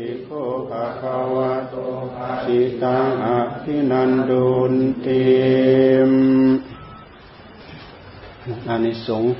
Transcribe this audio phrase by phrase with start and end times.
[0.00, 1.74] ภิกขุภะคะวะโต
[2.14, 3.28] ภะสิตังอ
[3.62, 5.24] ภินันดุนติ
[6.08, 6.12] ม
[8.68, 9.32] อานิสงส์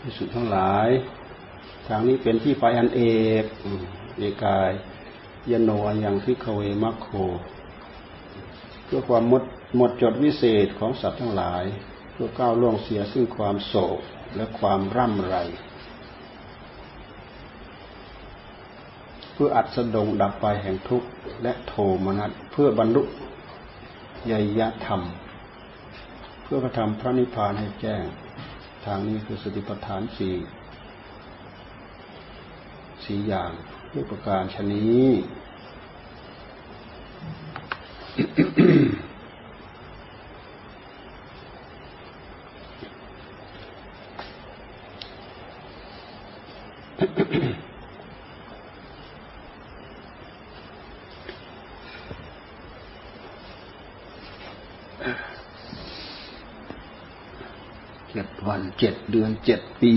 [0.00, 0.88] ที่สุดทั้งหลาย
[1.86, 3.02] ทางนี้เป็นที่ไปอันเอ
[3.42, 3.44] ก
[4.18, 4.70] เอกาย
[5.50, 5.70] ยโน
[6.04, 7.08] ยังพิกเวมัคโค
[8.84, 9.42] เพื่อความมด
[9.76, 11.64] หมดจดวิเศษของสัตว์ทั้งหลาย
[12.12, 14.00] เพื่อก้าวล่วงเสียซึ่งความโศก
[14.36, 15.36] และความร่ำไร
[19.32, 21.08] เพื่ออัดสดงดับไปแห่งทุกข์
[21.42, 21.74] และโท
[22.04, 23.02] มนัสเพื่อบรรลุ
[24.30, 25.00] ยยธรรม
[26.42, 28.04] เพื่อกระทำพระนิพพานให้แจ้ง
[28.84, 30.36] ทางนี้คือสติปัฏฐานสี่
[33.04, 33.50] สี่อย่าง
[33.92, 35.06] ด้วยประการชนี้
[58.16, 59.94] เจ็ดวัน เจ็ดเดือนเจ็ดปี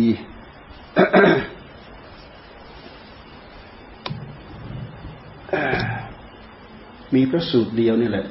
[7.16, 8.26] มีพระสูตรเดียวนี่แหละ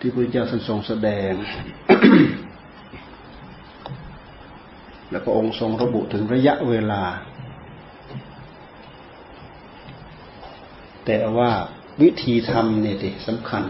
[0.04, 1.32] ี่พระเจ้าทรงแสดง
[5.10, 7.02] แล้วก็องค์ทรงระบุถึงระยะเวลา
[11.06, 11.50] แต่ว่า
[12.02, 13.64] วิธีทำเนี่ยดิสำคัญ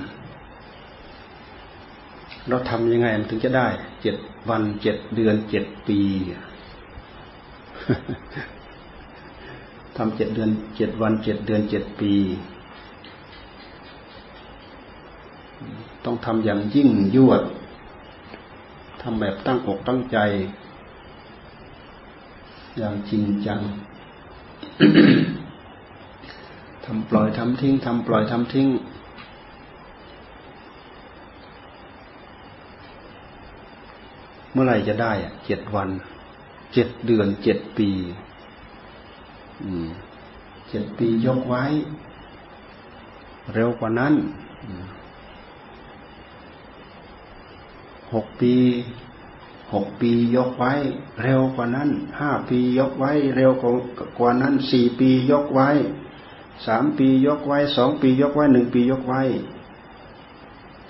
[2.50, 3.66] เราทำยังไงมันถึงจะได้
[4.02, 4.16] เจ็ด
[4.48, 6.00] วันเจ็ดเดือนเจ็ดปี
[9.96, 12.12] ทำเจ็ดเดือนเจ็ดวันเจ็ดเดือนเจ็ดปี
[16.04, 17.42] ต้องทำอย่างยิ่งยวด
[19.02, 20.18] ทำแบบตั้งอกตั้งใจ
[22.78, 23.60] อย่างจริงจัง
[26.84, 28.69] ทำปล่อยทำทิ้งทำปล่อยทำทิ้ง
[34.53, 35.88] เมื่อไหร่จะได้อะเจ็ดวัน
[36.72, 37.91] เจ็ดเดือนเจ็ดปี
[40.69, 41.65] เจ็ดปียกไว้
[43.55, 44.15] เร็วกว่านั้น
[48.15, 48.55] หกปี
[49.75, 50.72] หกปียกไว้
[51.22, 51.88] เร็วกว่านั้น
[52.21, 53.53] ห้าปียกไว้ เร็ว
[54.19, 55.69] กว่านั้นสี่ปียกไว้
[56.67, 59.22] สามปียกไว้สองปียกไว้หนึ่งปียกไว้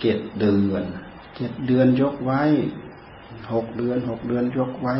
[0.00, 0.84] เจ็ดเดือน
[1.36, 2.42] เจ็ดเดือนยกไว้
[3.52, 4.96] หกเดือนหกเดือนยกไว้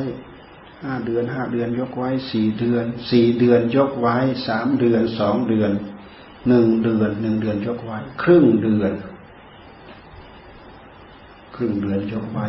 [0.82, 4.16] ห้าเดือนห้าเดือนยกไว้สี่เดือนสี่เดือนยกไว้
[4.48, 5.72] สามเดือนสองเดือน
[6.48, 8.92] หนึ่งเดือนหนึ่งเดือนยกไว้ ครึ่งเดือน
[11.54, 12.46] ครึ่งเดือนยกไว้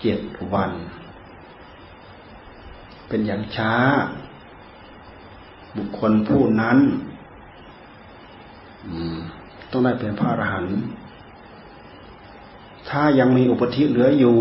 [0.00, 0.20] เจ็ด
[0.52, 0.70] วัน
[3.08, 3.74] เป็นอย่างช้า
[5.76, 6.78] บุคคลผู้นั้น
[9.70, 10.76] ต้องได้เป็นพระอรหันต์
[12.90, 14.36] ถ้ายังมีอุปธิเหลืออยู่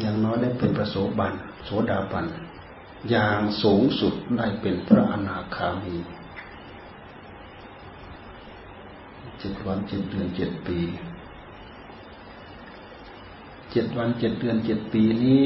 [0.00, 1.32] อย่างน้อยได้เป็นพระโสบัน
[1.64, 2.26] โสดาบัน
[3.10, 5.96] อย่างสูงสุดได้เป็นพระอนาคามี
[9.38, 10.78] เจ็ดวันเจ็ดเดือนเจ็ดปี
[13.70, 15.44] เจ็ดวันเจ็ดเดือนเจ็ดปีนี้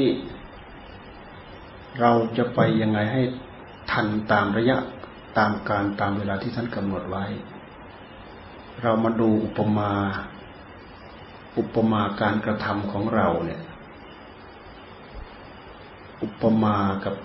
[1.99, 3.21] เราจะไปยังไงให้
[3.91, 4.77] ทันตามระยะ
[5.37, 7.25] ตามการตามเวลาที่ท่านกำหนดไว้
[8.81, 9.91] เรามาดูอุปมา
[11.57, 13.61] อุปมาการกระทำของเราเนี่ย
[16.23, 17.15] อุปมากับ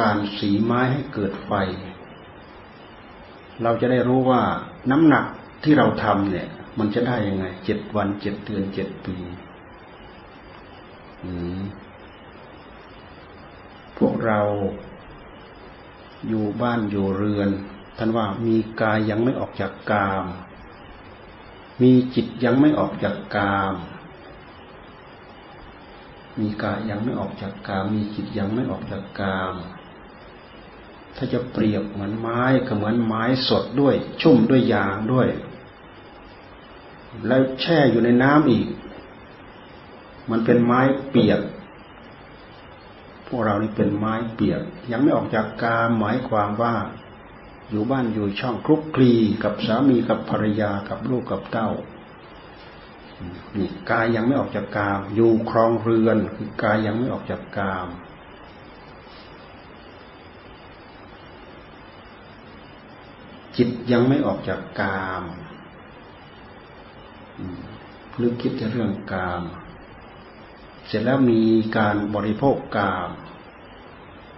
[0.00, 1.52] การสีไม้ให้เกิดไฟ
[3.62, 4.42] เราจะได้รู้ว่า
[4.90, 5.24] น้ำหนัก
[5.64, 6.48] ที่เราทำเนี่ย
[6.78, 9.16] มันจะได้ยังไงเจ็ดวันเจ็ดเดือนเจ็ดปี
[13.98, 14.40] พวกเรา
[16.28, 17.50] อยู่บ้านอยู่เรือน
[17.96, 20.24] ท่านว่ามีกายยังไม่ออกจากกาม
[21.82, 23.74] มีจิตยังไม่ออกจากกาม
[26.40, 29.54] มีกายยังไม่ออกจากกาม มีจิตยังไม่ออกจากกาม
[31.16, 35.28] ถ้าจะเปรียบเหมือนไม้ก็เหมือนไม้สดด้วย ชุ่มด้วยยางด้วย
[37.26, 38.66] แล้วแช่อยู่ในน้ำอีก
[40.30, 40.80] มันเป็นไม้
[41.10, 41.40] เปียก
[43.26, 46.74] พวกเรานี่เป็นไม้เปียก ยังไม่ออกจากกามหมายความว่า
[47.70, 49.12] อยู่บ้านอยู่ช่องคลุกคลี
[49.44, 51.70] กับสามีกับภรรยากับลูกกับเต้า
[53.56, 57.88] นี่กายยังไม่ออกจากกาม อยู่ครองเรือนคือกายยังไม่ออกจากกาม
[63.56, 65.22] จิตยังไม่ออกจากกาม
[68.20, 69.42] นึกคิดแต่เรื่องกาม
[70.86, 71.42] เสร็จแล้วมี
[71.76, 73.10] การบริโภคกาม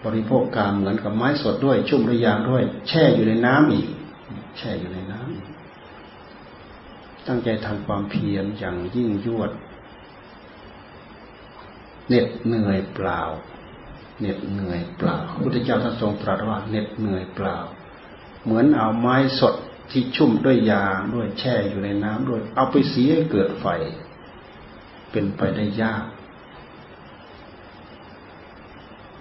[0.04, 3.88] บริโภคกามเหมือนกับไม้สดด้วย ชุ่มระยางด้วย แช่อยู่ในน้ำอีก
[4.58, 9.50] แช่อยู่ในน้ำตั้งใจทำความเพียรอย่างยิ่งยวด
[12.08, 13.22] เหน็ดเหนื่อยเปล่า
[14.20, 17.58] เหน็ดเหนื่อยเปล่าพระพุทธเจ้าท่านทรงตรัสว่าเหน็ดเหนื่อยเปล่า
[18.44, 19.54] เหมือนเอาไม้สด
[19.90, 23.66] ที่ชุ่มด้วยยางด้วยแช่อยู่ในน้ำด้วย เอาไปเสียเกิดไฟ
[25.10, 26.04] เป็นไปได้ยาก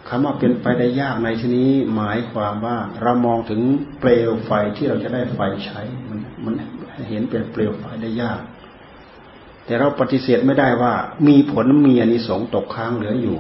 [0.10, 3.62] คำว่าเป็นไปได้ยากในที่นี้หมายความว่าเรามองถึง
[4.00, 6.54] เปลวไฟที่เราจะได้ไฟใช้ มันมัน
[7.10, 8.42] เห็นเป็นเปลวไฟได้ยาก
[9.66, 10.94] แต่เราปฏิเสธไม่ได้ว่า
[11.28, 13.38] มีผลมีอนิสงส์ตกค้างเหลืออยู่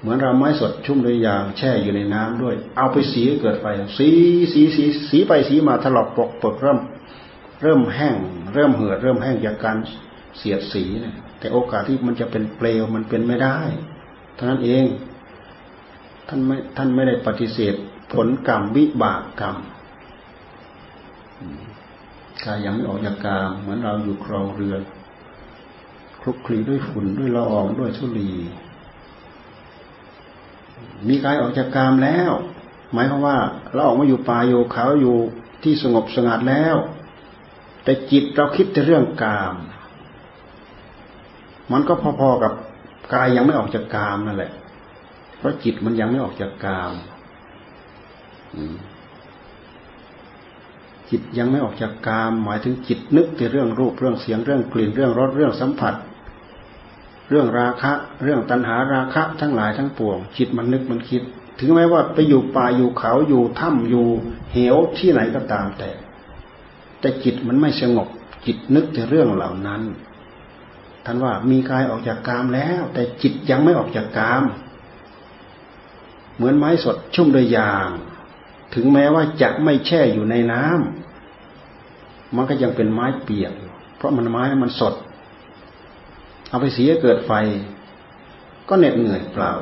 [0.00, 3.66] เหมือนเราไม้สดชุ่มด้วยยางแช่อยู่ในน้ำด้วย เอาไปสีเกิดไฟ
[3.98, 4.08] สี
[4.52, 6.78] สีสีสีไปสีมาถลอกปกปกเริ่ม
[7.62, 8.16] เริ่มแห้ง
[8.54, 9.76] เริ่มเหือดเริ่มแห้งจากการ
[10.38, 13.58] เสียดสีนี่ยแต่โอกาสที่มันจะเป็นเปลวมันเป็นไม่ได้
[14.34, 14.84] เท่านั้นเอง
[16.28, 17.74] ท่านไม่ท่านไม่ได้ปฏิเสธ
[18.12, 19.56] ผลกรรมวิบากกรรม
[22.44, 24.82] กายยังไม่ออกจากกามเหมือนเราอยู่ครองเรือน
[26.20, 28.30] คลุกคลีด้วยฝุ่นด้วยละอองด้วยทุลี
[31.08, 32.30] มีกายออกจากกามแล้ว
[32.92, 33.38] หมายความว่า
[33.72, 35.16] เราออกมาอยู่ป่าอยู่เขาอยู่
[35.62, 36.76] ที่สงบสงัดแล้ว
[37.84, 39.54] แต่จิตเราคิดแต่เรื่องกาม
[41.72, 42.52] มันก็พอๆกับ
[43.14, 44.52] กายยังไม่ออกจากกามนั่นแหละ
[45.42, 46.92] เพราะจิตมันยังไม่ออกจากกาม
[51.10, 55.94] จิตยังไม่ออกจากกาม หมายถึงจิตนึกแต่เรื่องรูปเรื่องเสียงเรื่องกลิ่นเรื่องรสเรื่องสัมผัส
[57.28, 57.92] เรื่องราคะ
[58.22, 61.22] เรื่องตัณหาราคะ ทั้งหลายทั้งปวง จิตมันนึกมันคิด
[61.60, 64.06] ถึงแม้ว่าไปอยู่ป่าอยู่เขาอยู่ถ้ำอยู่
[64.52, 65.90] เหวที่ไหนก็ตามแต่
[67.00, 68.08] แต่จิตมันไม่สงบ
[68.46, 69.82] จิตนึกแต่เรื่องเหล่านั้น
[71.04, 74.42] ท่านว่ามีกายออกจากกามแล้ว แต่จิตยังไม่ออกจากกาม
[76.36, 77.88] เหมือนไม้สดชุ่มด้วยยาง
[78.74, 83.52] ถึงแม้ว่าจะไม่แช่อยู่ในน้ำมันก็ยังเป็นไม้เปียก
[83.96, 84.94] เพราะมันไม้มันสด
[86.48, 87.32] เอาไปเสียเกิดไฟ
[88.68, 89.52] ก็เหน็ดเหนื่อยเปล่า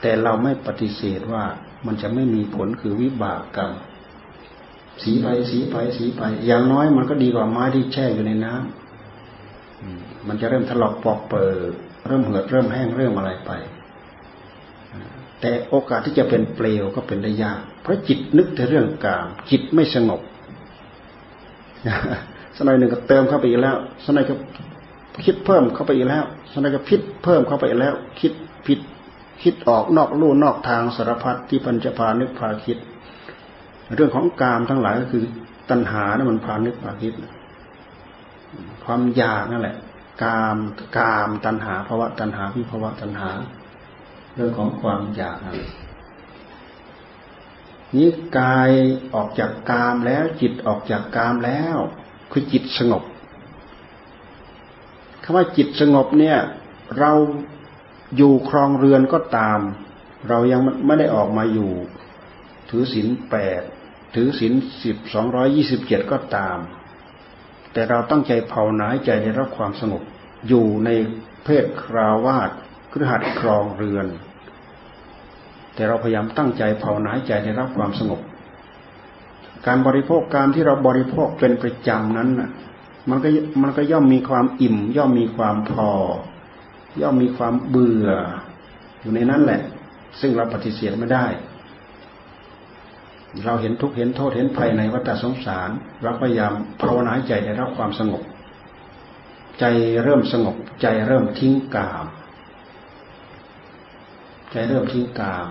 [0.00, 1.44] แต่เราไม่ปฏิเสธว่า
[1.86, 3.72] มันจะไม่มีผลคือวิบากกรรม
[5.02, 11.72] สีไปสีไปสีไป อย่างน้อยมันก็ดีกว่าไม้ที่แช่อยู่ในน้ำมันจะเริ่มถลอกปอกเปิด
[12.06, 13.50] เริ่มเหือดเริ่มแห้งเริ่มอะไรไป
[15.40, 20.20] แต่โอกาสที่จะเป็นเปลวก็เป็นได้ยาก เพราะจิตนึกแต่เรื่องกาม จิตไม่สงบ
[22.58, 24.34] สมัยหนึ่งก็เติมเข้าไปอีกแล้วสมัยก็
[25.24, 28.32] คิดเพิ่มเข้าไปอีกแล้วสนก็พิษเพิ่มเข้าไปอีกแล้ว คิด
[28.66, 28.80] ผิด
[29.42, 32.78] คิดออกนอกลู่นอกทางสารพัดที่ปัญจพานึกพาคิด
[33.96, 35.24] เรื่องของกามทั้งหลายก็คือ
[35.70, 37.12] ตัณหานะั่นมันพานึกพาคิด
[38.84, 39.76] ความอยากนั่นแหละ
[40.22, 40.56] กาม
[40.98, 43.30] กามตัณหาภาวะตัณหาวิภาวะตัณหา
[44.38, 45.38] เรื่องของความอยาก
[47.96, 48.70] นี้กาย
[49.14, 51.76] ออกจากกามแล้ว จิตออกจากกามแล้ว
[52.32, 53.02] คือจิตสงบ
[55.22, 56.38] คำว่าจิตสงบเนี่ย
[56.98, 57.12] เรา
[58.16, 59.60] อยู่ครองเรือนก็ตาม
[60.28, 61.72] เรายังไม่ได้ออกมาอยู่
[62.70, 63.62] ถือศีลแปด
[64.14, 64.52] ถือศีล
[64.82, 66.58] สิบสองร้อยี่สิบเจ็ดก็ตาม
[67.72, 70.02] แต่เราตั้งใจภาวนาใจในรับความสงบ
[70.48, 70.90] อยู่ใน
[71.44, 72.50] เพศคราวาส
[72.96, 74.06] ครือหัดครองเรือน
[75.74, 78.20] แต่เราพยายามตั้งใจภาวนาใจในรับความสงบ
[79.66, 82.50] การบริโภคการที่เราบริโภคเป็นประจำนั้นน่ะ
[83.10, 83.28] มันก็
[83.62, 85.90] มันก็ย่อมมีความอิ่ม ย่อมมีความพอ
[87.00, 88.08] ย่อมมีความเบื่อ
[89.00, 89.60] อยู่ในนั้นแหละ
[90.20, 91.26] ซึ่งเราปฏิเสธไม่ได้
[93.44, 95.70] เราเห็นทุกเห็นโทษเห็นภัยในวัฏสงสาร
[96.02, 98.22] เราพยายามภาวนาใจได้รับความสงบ
[99.60, 99.64] ใจ
[100.02, 102.06] เริ่มสงบ ใจเริ่มทิ้งกาม
[104.56, 105.46] ใจเริ่มทิ้งกาม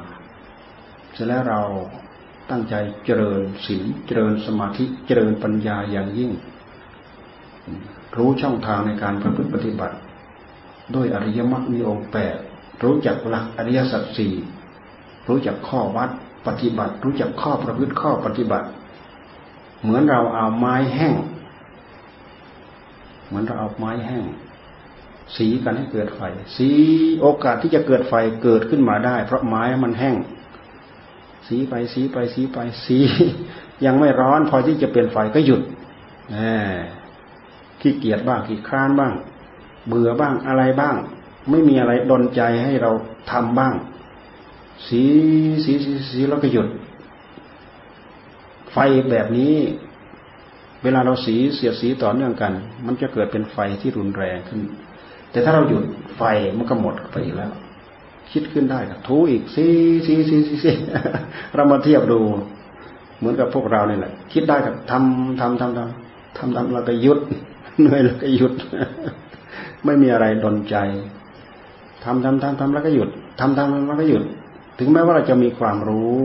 [1.14, 1.62] เสร็จแล้วเรา
[2.50, 6.32] ตั้งใจเจริญศีลเจริญสมาธิเจริญปัญญาอย่างยิ่ง
[8.18, 9.96] รู้ช่องทางในการประพฤติปฏิบัติ
[10.96, 12.38] ด้วยอริยมรรคมีองค์แปด
[12.84, 14.34] รู้จักหลักอริยสัจสี่
[15.28, 16.10] รู้จักข้อวัด
[16.48, 18.68] ปฏิบัติ รู้จักข้อประพฤติข้อปฏิบัติ
[19.82, 21.16] เหมือนเราเอาไม้แห้ง
[23.28, 24.26] เหมือนเราเอาไม้แห้ง
[25.38, 26.22] สีกันให้เกิดไฟ
[26.58, 26.70] สี
[27.22, 28.14] โอกาสที่จะเกิดไฟ
[28.44, 30.18] เกิดขึ้นมาได้ เพราะไม้มันแห้ง
[31.48, 32.98] สีไปสีไปสีไปสี
[33.86, 35.62] ยังไม่ร้อนพอที่จะเป็นไฟก็หยุด
[37.82, 39.14] ขี้เกียจบ้างขี้คร้านบ้าง
[39.88, 40.96] เบื่อบ้างอะไรบ้าง
[41.50, 42.92] ไม่มีอะไรดนใจให้เรา
[43.32, 43.74] ทำบ้าง
[44.88, 45.02] สี
[45.64, 46.68] สีสีสีแล้วก็หยุด
[48.72, 49.56] ไฟไฟแบบนี้
[50.84, 52.54] เวลาเราสีเสียดสีต่อเนื่องกัน
[52.86, 54.62] มันจะเกิดเป็นไฟที่รุนแรงขึ้น
[55.36, 55.84] แต่ถ้าเราหยุด
[56.18, 56.24] ไฟ
[56.58, 57.52] มันก็หมดไปอีกแล้ว
[58.32, 59.66] คิดขึ้นได้ก็ถูอีกสี
[60.06, 60.72] สีสีสีสี
[61.56, 62.20] เรามาเทียบดู
[63.18, 67.20] เหมือนกับพวกเราเนี่ยแหละคิดได้ก็ทำทำทำทำทำทำเราก็หยุด
[67.80, 68.54] เหนื่อยแล้วก็หยุด
[69.86, 70.76] ไม่มีอะไรดลใจ
[72.04, 74.24] ทำทำทำทำแล้วก็หยุดทำทำแล้วก็หยุด
[74.80, 76.20] ถึงแม้ว่าเราจะมีความรู้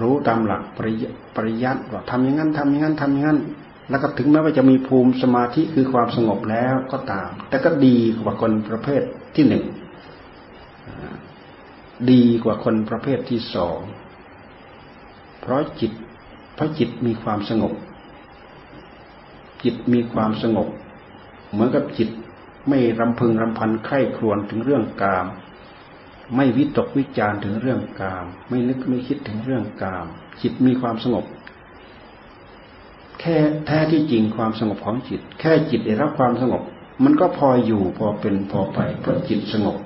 [0.00, 1.04] รู้ตามหลักปริย
[1.36, 3.38] ปริยัติว่าทำอย่างนั้นทำอย่างนั้นทำอย่างนั้น
[3.90, 9.02] แล้วก็ถึงแม้ว่าจะมีภูมิสมาธิคือความสงบแล้วก็ตาม แต่ก็ดีกว่าคนประเภท
[9.36, 9.64] ที่หนึ่ง
[12.10, 13.78] ดีกว่าคนประเภทที่สอง
[15.40, 15.92] เพราะจิต
[16.54, 17.72] เพราะจิตมีความสงบ
[19.64, 20.68] จิตมีความสงบ
[21.50, 22.08] เหมือนกับจิต
[22.68, 25.26] ไม่รำพึงรำพันไข้ครวนถึงเรื่องกาม
[26.36, 30.06] ไม่วิตกวิจารถึงเรื่องกาม ไม่นึกไม่คิดถึงเรื่องกาม
[30.42, 31.24] จิตมีความสงบ
[33.20, 36.62] แค่แท้ที่จริงความสงบของจิต แค่จิตได้รับความสงบ
[37.04, 39.76] มันก็พออยู่พอเป็นพอไปเพราะจิตสงบ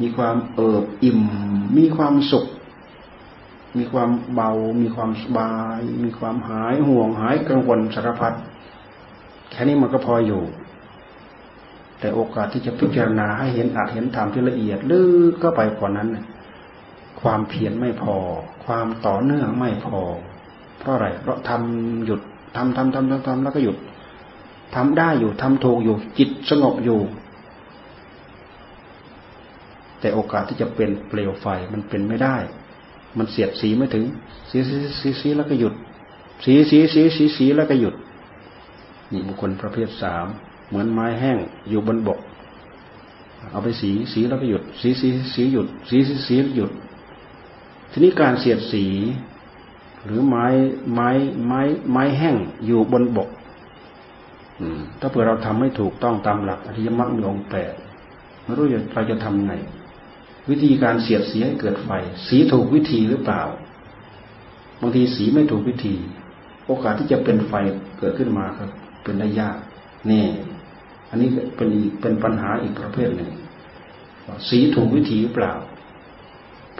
[0.00, 1.20] มีความเอิบอิ่ม
[1.78, 2.46] มีความสุข
[3.78, 4.50] มีความเบา
[4.82, 8.34] มีความสบาย มีความหายห่วงหายกังวลสารพัด
[9.50, 10.42] แค่นี้มันก็พออยู่
[11.98, 16.08] แต่โอกาสที่จะพิจารณาให้เห็นอาจเห็นธรรมที่ละเอียดลึกก็ไปกว่านั้น
[17.20, 18.16] ความเพียรไม่พอ
[18.64, 20.00] ความต่อเนื่องไม่พอ
[20.84, 22.20] เพราะอะไร เพราะทำหยุด
[22.56, 23.76] ทำทำทำทำทำแล้วก็หยุด
[24.74, 27.00] ทำได้อยู่ทำถูกอยู่ จิตสงบอยู่
[30.00, 32.36] แต่โอกาสที่จะเป็นเปลวไฟมันเป็นไม่ได้
[33.18, 34.04] มันเสียดสีไม่ถึง
[34.50, 35.74] สีสีสีสีแล้วก็หยุด
[36.44, 37.94] สีสีสีสีสีแล้วก็หยุด
[39.12, 40.26] นี่บุคคลประเภทสาม
[40.68, 41.38] เหมือนไม้แห้ง
[41.68, 42.18] อยู่บนบก
[43.50, 46.70] เอาไปสีสีแล้วก็หยุด สีสีสีหยุด สีสีสีหยุด
[47.90, 48.84] ทีนี้การเสียดสี
[50.04, 50.46] หรือไม้
[50.94, 51.10] ไม้
[51.46, 53.28] ไม้ไม้แห้งอยู่บนบก
[55.00, 57.72] ถ้าเผื่อเราทำไม่ถูกต้องตามหลักอริยมรรคมีองค์แปด
[58.44, 59.52] ไม่รู้เราจะทำไง
[60.50, 61.90] วิธีการเสียดสีให้เกิดไฟ
[62.28, 63.42] สีถูกวิธีหรือเปล่า
[64.80, 65.94] บางทีสีไม่ถูกวิธี
[66.66, 67.52] โอกาสที่จะเป็นไฟ
[67.98, 68.70] เกิดขึ้นมาครับ
[69.02, 69.56] เป็นได้ยาก
[70.10, 70.24] นี่
[71.10, 71.70] อันนี้เป็น
[72.00, 73.30] เป็นปัญหาอีกประเภทหนึ่ง
[74.48, 75.52] สีถูกวิธีหรือเปล่า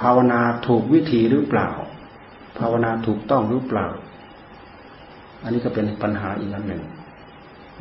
[0.00, 1.68] ภาวนาถูกวิธีหรือเปล่า
[2.58, 3.86] ภาวนาถูกต้องหรือเปล่า
[5.42, 6.82] อันนี้ก็เป็นปัญหาอีกอันหนึ่ง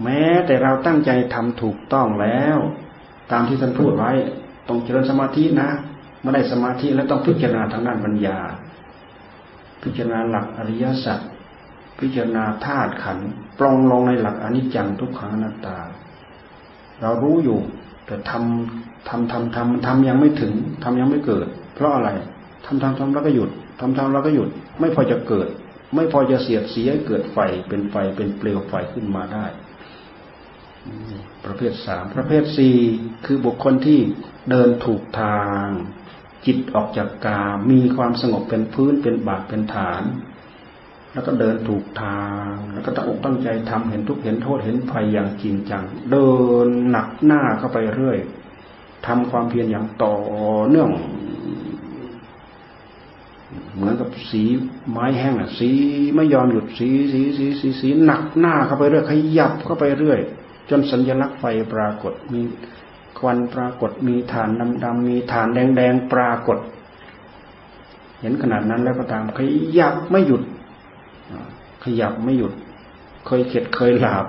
[0.04, 2.58] แม้แต่เราตั้งใจทำถูกต้องแล้ว
[3.32, 4.12] ตามที่ท่านพูดไว้
[4.68, 5.70] ต้องเจริญสมาธินะ
[6.20, 8.38] เมื่อได้สมาธิแล้วต้องพิจารณาทางด้านปัญญา
[9.84, 11.20] พิจารณาหลักอริยสัจ
[12.00, 15.78] พิจารณาธาตุขันธ์ปรองลงในหลักอนิจจังทุกขังอนัตตา
[17.02, 17.60] เรารู้อยู่
[18.06, 20.54] แต่ทำทำทำทำทำยังไม่ถึง
[20.84, 22.10] ทำยังไม่เกิด เพราะอะไร
[22.66, 23.50] ทำทำทำแล้วก็หยุด
[23.80, 24.50] ทำทำแล้วก็หยุด
[24.80, 25.48] ไม่พอจะเกิด
[25.96, 27.38] ไม่พอจะเสียดสีให้เกิดไฟ
[27.68, 29.46] เป็นไฟเป็นเปลวไฟขึ้นมาได้
[31.46, 32.78] ประเภทสามประเภทสี่
[33.26, 34.00] คือบุคคลที่
[34.50, 35.66] เดินถูกทาง
[36.46, 40.04] จิตออกจากกามีความสงบเป็นพื้นเป็นบาทเป็นฐาน
[41.14, 46.30] แล้วก็เดินถูกทาง แล้วก็ตั้งอกตั้งใจทำเห็นทุกเห็นโทษเห็นภัยอย่างจริงจัง เดิ
[46.66, 48.18] นหนักหน้าเข้าไปเรื่อย
[49.08, 50.16] ทำความเพียรอย่างต่อ
[50.70, 50.90] เนื่อง
[53.76, 54.44] เหมือนกับสี
[54.92, 55.70] ไม้แห้งอะ สี
[56.16, 60.20] ไม่ยอมหยุดสีสีสีสีสีหนักหน้าเข้าไปเรื่อยขยับเข้าไปเรื่อย
[60.70, 62.42] จนสัญลักษณ์ไฟปรากฏมี
[63.20, 66.58] ควันปรากฏมีฐานดำดำมีฐานแดงแดงปรากฏ
[68.20, 69.40] เห็นขนาดนั้นแล้วก็ตามข
[69.80, 70.44] ยับไม่หยุด
[71.84, 72.54] ขยับไม่หยุด
[73.28, 74.26] เคยเข็ดเคยหลาบ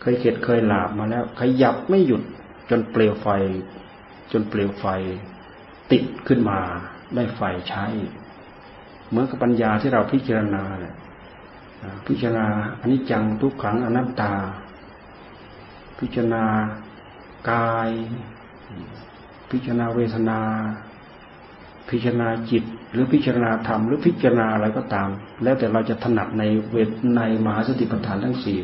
[0.00, 2.22] เคยเข็ดเคยหลาบมาแล้ว ขยับไม่หยุด
[2.70, 3.28] จนเปลวไฟ
[4.32, 4.86] จนเปลวไฟ
[5.90, 6.60] ติดขึ้นมา
[7.14, 7.84] ได้ไฟใช้
[9.08, 10.94] เหมือนกับปัญญาที่เราพิจารณาเนี่ย
[12.06, 12.46] พิจารณา
[12.80, 14.32] อนิจจังทุกขังอนัตตา
[15.98, 16.44] พิจารณา
[17.50, 17.90] กาย
[19.50, 20.40] พิจารณาเวทนา
[21.90, 25.08] พิจารณาจิต หรือพิจารณาธรรมหรือพิจารณาอะไรก็ตาม
[25.42, 28.58] แล้วแต่เราจะถนัดในเวทในมหาสติปัฏฐานทั้งสี่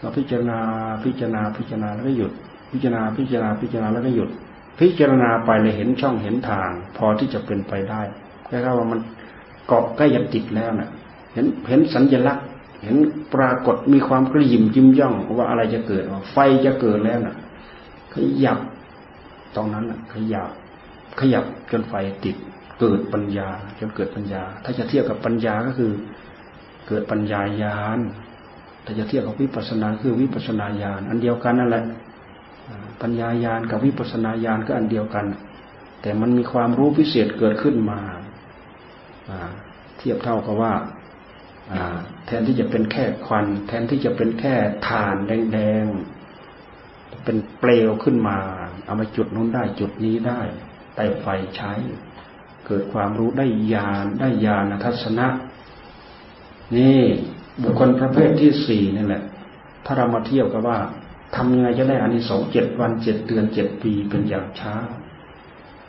[0.00, 0.58] เราพิจารณา
[1.04, 2.32] พิจารณาพิจารณาแล้วก็หยุด
[2.72, 4.30] พิจารณาพิจารณาพิจารณาแล้วก็หยุด
[4.78, 8.02] พิจารณาไปเลยเห็นช่องเห็นทาง พอที่จะเป็นไปได้
[8.46, 9.00] แค่ว่ามัน
[9.66, 10.90] เกาะใกล้จะติดแล้วนะ่ะ
[11.32, 12.46] เห็นเห็นสัญลักษณ์
[12.82, 12.96] เห็น
[13.34, 16.02] ปรากฏมีความกระยิมจิ้มย่องว่าอะไรจะเกิด
[16.32, 17.36] ไฟจะเกิดแล้วนะ่ะ
[18.14, 18.58] ขยับ
[19.54, 20.50] ตรงนั้นนะขยับ
[21.20, 22.36] ขยับจนไฟติด
[22.80, 25.92] เกิดปัญญาจนเกิดปัญญา ถ้าจะเทียบกับปัญญาก็คือ
[26.88, 27.98] เกิดปัญญายาณ
[28.84, 31.84] ถ้าจะเทียบกับวิปัสสนาคือวิปัสสนาญาณอันเดียวกันนั่นแหละ
[33.00, 35.26] ปัญญายาณกับวิปัสสนาญาณก็อันเดียวกัน
[36.02, 38.00] แต่มันมีความรู้พิเศษเกิดขึ้นมา
[39.98, 40.72] เทียบเท่ากับว่า
[42.26, 44.54] แทนที่จะเป็นแค่ควัน แทนที่จะเป็นแค่
[44.88, 48.38] ฐานแดงๆเป็นเปลวขึ้นมา
[48.84, 50.40] เอามาจุดนู้นได้จุดนี้ได้
[50.94, 51.72] แต่ไฟใช้
[52.66, 55.26] เกิดความรู้ได้ญาณได้ญาณทัศนะ
[56.76, 57.02] นี่
[57.62, 59.22] บุคคลประเภทที่สี่นี่แหละ
[59.84, 60.78] ถ้าเรามาเทียบกับว่า
[61.34, 64.74] ทำยังไงจะได้อานิสงส์เจ็ดวันเจ็ดเดือนเจ็ดปีเป็นอย่างช้า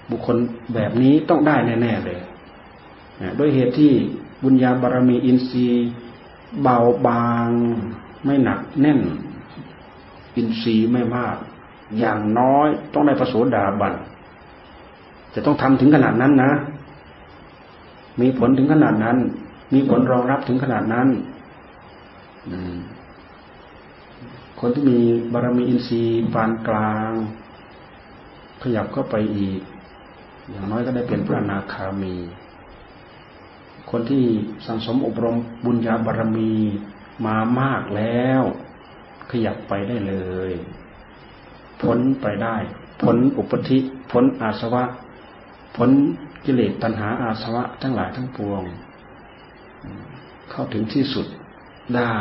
[0.10, 0.38] บุคคล
[0.74, 2.20] แบบนี้ต้องได้แน่ๆเลย
[3.40, 3.92] ด้วยเหตุที่
[4.44, 5.88] บุญญาบารมีอินทรีย์
[6.62, 7.48] เบาบาง
[8.26, 9.00] ไม่หนักแน่น
[10.36, 11.36] อินทรีย์ไม่มาก
[12.00, 13.94] อย่างน้อยต้องได้ประโสดาบัน
[15.34, 16.52] จะต้องทำถึงขนาดนั้นนะ
[18.22, 19.18] มีผลถึงขนาดนั้น
[19.74, 21.08] มีผลรองรับถึงขนาดนั้น
[24.60, 25.00] คนที่มี
[25.34, 27.12] บารมีอินทรีย์ปานกลาง
[28.62, 29.60] ขยับเข้าไปอีก
[30.52, 32.16] อย่างน้อยก็ได้เป็นพระนาคามี
[33.90, 34.24] คนที่
[34.66, 36.52] สังสมอบรมบุญญาบารมี
[37.26, 38.42] มามากแล้ว
[39.32, 40.16] ขยับไปได้เล
[40.50, 40.52] ย
[41.82, 42.56] พ้นไปได้
[43.02, 43.78] พ้นอุปธิ
[44.12, 44.84] พ้นอาสวะ
[45.76, 45.90] พ้น
[46.46, 48.64] กิเลสตัณหาอาสวะทั้งหลายทั้งปวง
[50.52, 51.28] เข้าถึงที่สุด
[51.96, 52.16] ได้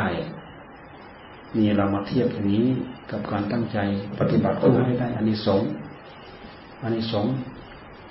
[1.57, 2.67] นี่เรามาเทียบอย่างนี้
[3.11, 3.77] กับการตั้งใจ
[4.19, 5.69] ปฏิบัติเพื่อให้ได้อานิสงส์
[6.83, 7.33] อานิสงส์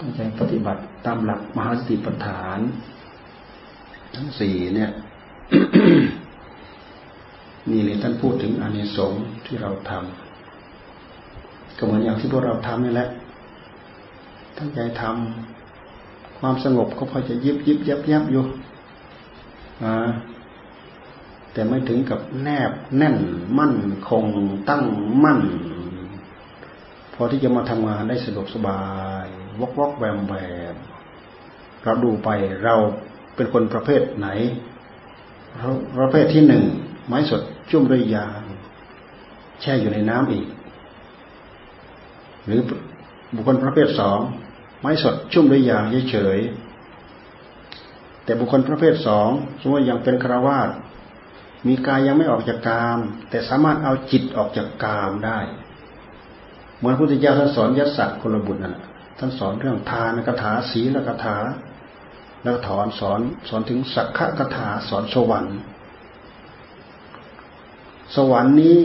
[0.00, 2.58] ตั้งใจปฏิบัติตามหลักมหาสติปัฏฐาน
[4.16, 4.90] ทั้งสี่เนี่ย
[7.70, 13.08] นี่เลยท่านพูดถึงอานิสงส์ที่เราทำก็เหมือนอย่างที่พวกเราทำนี่แหละ
[14.58, 18.44] ตั้งใจทำความสงบก็พอจะยิบยิบยับยับอยู่
[19.84, 20.08] อ่า
[21.54, 23.16] แต่ไม่ถึงกับแนบแน่น
[23.58, 23.76] มั่น
[24.08, 24.24] คง
[24.68, 24.84] ตั้ง
[25.24, 25.40] มั่น
[27.14, 28.82] พอที่จะมาทำงานได้สะดวกสบา
[29.24, 29.26] ย
[29.60, 30.34] วอกวอกแวมแว
[30.74, 30.76] ม
[31.82, 32.28] เราดูไป
[32.64, 32.74] เรา
[33.36, 34.28] เป็นคนประเภทไหน
[35.98, 36.64] ประเภทที่หนึ่ง
[37.06, 38.42] ไม้สดจุ่มด้วยยาง
[39.60, 40.46] แช่อยู่ในน้ำอีก
[42.44, 42.60] หรือ
[43.34, 44.18] บุคคลประเภทสอง
[44.80, 46.38] ไม้สดชุ่มด้วยยางเฉย
[48.24, 50.68] แต่บุคคลประเภทสองสมมติยังเป็นคราวาส
[51.66, 52.98] มีกายยังไม่ออกจากกาม
[53.30, 55.38] แต่สามารถเอาจิตออกจากกามได้
[56.78, 58.76] เหมือนพระพุทธเจ้าท่านสอนยัสสะคนละบุตรนั่น
[59.18, 61.36] ท่านสอนเรื่องทานกถาศีลกถา
[62.42, 65.56] แล้วถอนสอนสอนถึงสักขะกถาสอนสวรรค์
[68.14, 68.76] สวรรค์นี้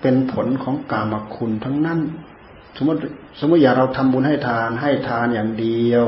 [0.00, 2.00] เป็นผลของกามคุณทั้งนั้น
[2.76, 2.98] สมมติ
[3.38, 6.04] สมมติอย่าเราทำบุญให้ทานให้ทานอย่างเดียว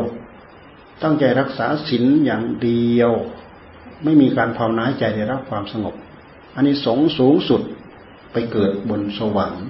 [1.03, 3.11] ตั้งใจรักษาศีลอย่างเดียว
[4.05, 5.95] ไม่มีการภาวนาใจได้รับความสงบ
[6.55, 7.63] อันนี้สงสูงสุด
[8.33, 9.67] ไปเกิดบนสวรรค์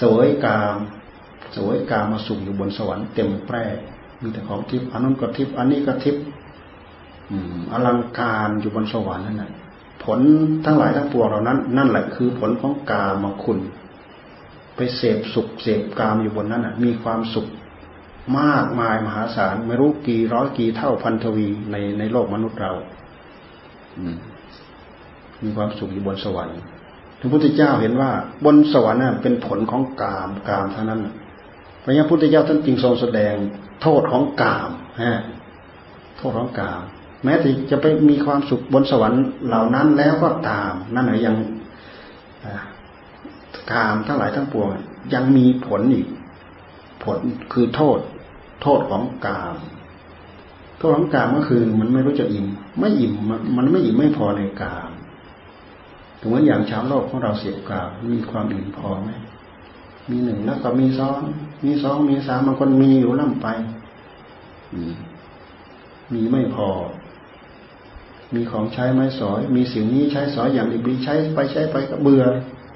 [0.00, 0.78] สวยกาม
[1.56, 3.64] สวยกามมาสุขอยู่บนสวรรค์เต็มแปร่
[4.20, 6.24] มีแต่ของทิพย์อันนั้นก็ทิพย์อันนี้ก็ทิพย์
[7.72, 9.52] อลังการอยู่บนสวรรค์นั่นแหละ
[10.02, 10.20] ผล
[10.64, 13.58] ทั้งหลายทั้งปวงเหล่านั้น นั่นแหละคือผลของกามาคุณ
[14.76, 17.46] ไปเสพสุขเสพกามอยู่บนนั้นน่ะ มีความสุข
[18.38, 22.72] มากมายมหาศาลไม่รู้กี่ร้อยกี่เท่าพันทวีในในโลกมนุษย์เรา
[25.42, 26.58] มีความสุขอยู่บนสวรรค์
[27.20, 28.10] พระพุทธเจ้าเห็นว่า
[28.44, 31.00] บนสวรรค์นั้นเป็นผลของกามกามเท่านั้น
[31.82, 33.34] พระยาพุทธเจ้าท่านจึงทรงแสดง
[33.82, 34.70] โทษของกาม
[35.02, 35.14] ฮะ
[36.18, 36.80] โทษของกาม
[37.24, 41.36] แม้แต่จะไปมีความสุขบนสวรรค์เหล่านั้นแล้วก็ตาม นั่นหละยัง
[43.72, 44.68] กามทั้งหลายทั้งปวง
[45.14, 46.06] ยังมีผลอีก
[47.04, 47.18] ผล
[47.52, 47.98] คือโทษ
[48.62, 49.54] โทษของกาม
[50.84, 52.46] ก็ของกามก็คือมันไม่รู้จะอิ่ม
[52.78, 53.12] ไม่อิ่ม
[53.56, 54.90] มันไม่อิ่มไม่พอในกาม
[56.20, 59.10] ถึงว่าอย่างชาวโลกของเราเสียกามมีความอิ่มพอไหม
[60.10, 61.18] มีหนึ่งแล้วก็มีสอง
[61.64, 63.48] มีสองมีสามบางคนมีอยู่ล่ำไป
[66.12, 66.68] มีไม่พอ
[68.34, 72.22] มีของใช้ไม้สอย มีสิ่งนี้ใช้สอยอย่างดีใช้ไปใช้ไปก็เบื่อ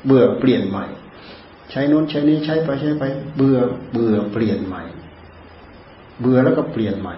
[0.07, 0.87] เบื่อเปลี่ยนใหม่
[1.71, 3.05] ใช้นู้นใช้นี้ใช้ไปใช้ไป
[3.37, 3.59] เบื่อ
[3.93, 4.83] เบื่อเปลี่ยนใหม่
[6.21, 7.17] เบื่อแล้วก็เปลี่ยนใหม่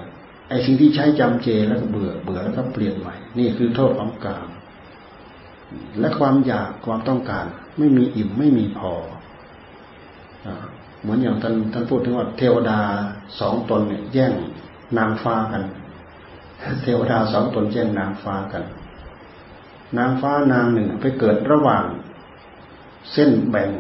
[0.51, 4.49] ไอ้สิ่งที่ใช้จำเจแล้วก็เบื่อเบื่อแล้วก็เปลี่ยนใหม่ นี่คือโทษของกาม
[6.01, 7.45] และความอยากความต้องการ
[7.79, 8.93] ไม่มีอิ่มไม่มีพอ
[11.01, 12.79] เหมือนอย่างท่านท่านพูดถึงว่าเทวดา
[13.41, 14.33] สองตนเนี่ยแย่ง
[14.99, 15.63] นางฟ้ากัน
[16.83, 18.65] เทวดาสองตนแย่งนางฟ้ากัน
[19.99, 21.85] นางฟ้านางหนึ่งไปเกิดระหว่าง
[23.13, 23.71] เส้นแบ่ง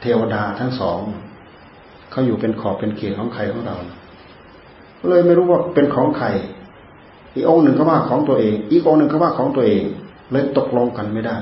[0.00, 1.00] เทวดาทั้งสอง
[2.10, 3.76] เขาอยู่เป็นขอบเป็นเขตของใครของเรา
[5.08, 6.26] เลยไม่รู้ว่าเป็นของใคร
[7.34, 9.82] อีกองหนึ่งก็ว่าของตัวเอง อีกองหนึ่งก็ว่าของตัวเอง
[10.30, 11.36] เลยตกลงกันไม่ได้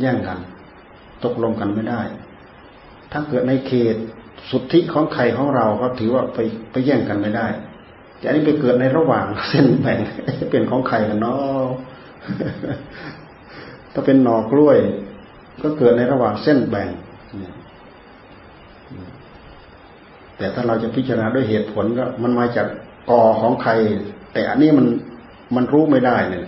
[0.00, 0.38] แย่งกัน
[1.24, 2.00] ตกลงกันไม่ได้
[3.12, 3.96] ถ้าเกิดในเขต
[4.50, 6.38] สุทธิของใครของเราก็ถือว่าไป
[6.72, 7.46] ไปแย่งกันไม่ได้
[8.18, 9.98] แต่อันนี้ไปเกิดในระหว่างเส้นแบ่ง
[10.50, 11.66] เป็นของใครกันเนาะ
[13.92, 14.78] ถ้าเป็นหน่อกล้วย
[15.62, 16.88] ก็เกิดในระหว่างเส้นแบ่ง
[20.42, 22.66] แต่ถ้าเราจะพิจารณาด้วยเหตุผลก็มันมาจาก
[23.10, 23.72] กอของใคร
[24.32, 24.86] แต่อันนี้มัน
[25.56, 26.44] มันรู้ไม่ได้เนี่ย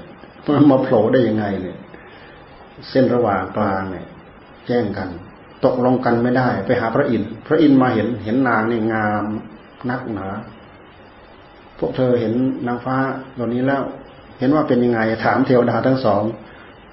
[0.56, 1.76] มันมาโผล่ได้ยังไงเนี่ย
[2.90, 4.06] เส้นระหว่างกลางเนี่ย
[4.66, 5.08] แจ้งกัน
[5.64, 9.24] ตกลงกันไม่ได้ ไปหาพระอินทร์พระอินทร์มาเห็นเห็นนางนี่งาม
[9.90, 10.28] นักหนา
[11.78, 12.34] พวกเธอเห็น
[12.66, 12.96] นางฟ้า
[13.34, 13.82] เหล่านี้แล้ว
[14.38, 16.22] เห็นว่าเป็นยังไงถามเทวดาทั้งสอง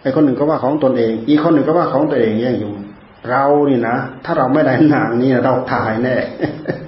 [0.01, 2.71] ไอ้คนหนึ่งก็ว่าของตนเอง อีกคนหนึ่งก็ว่าของตัวเองแย่งอยู่
[3.29, 6.15] เรานี่นะถ้าเราไม่ได้นางนี่เราตายแน่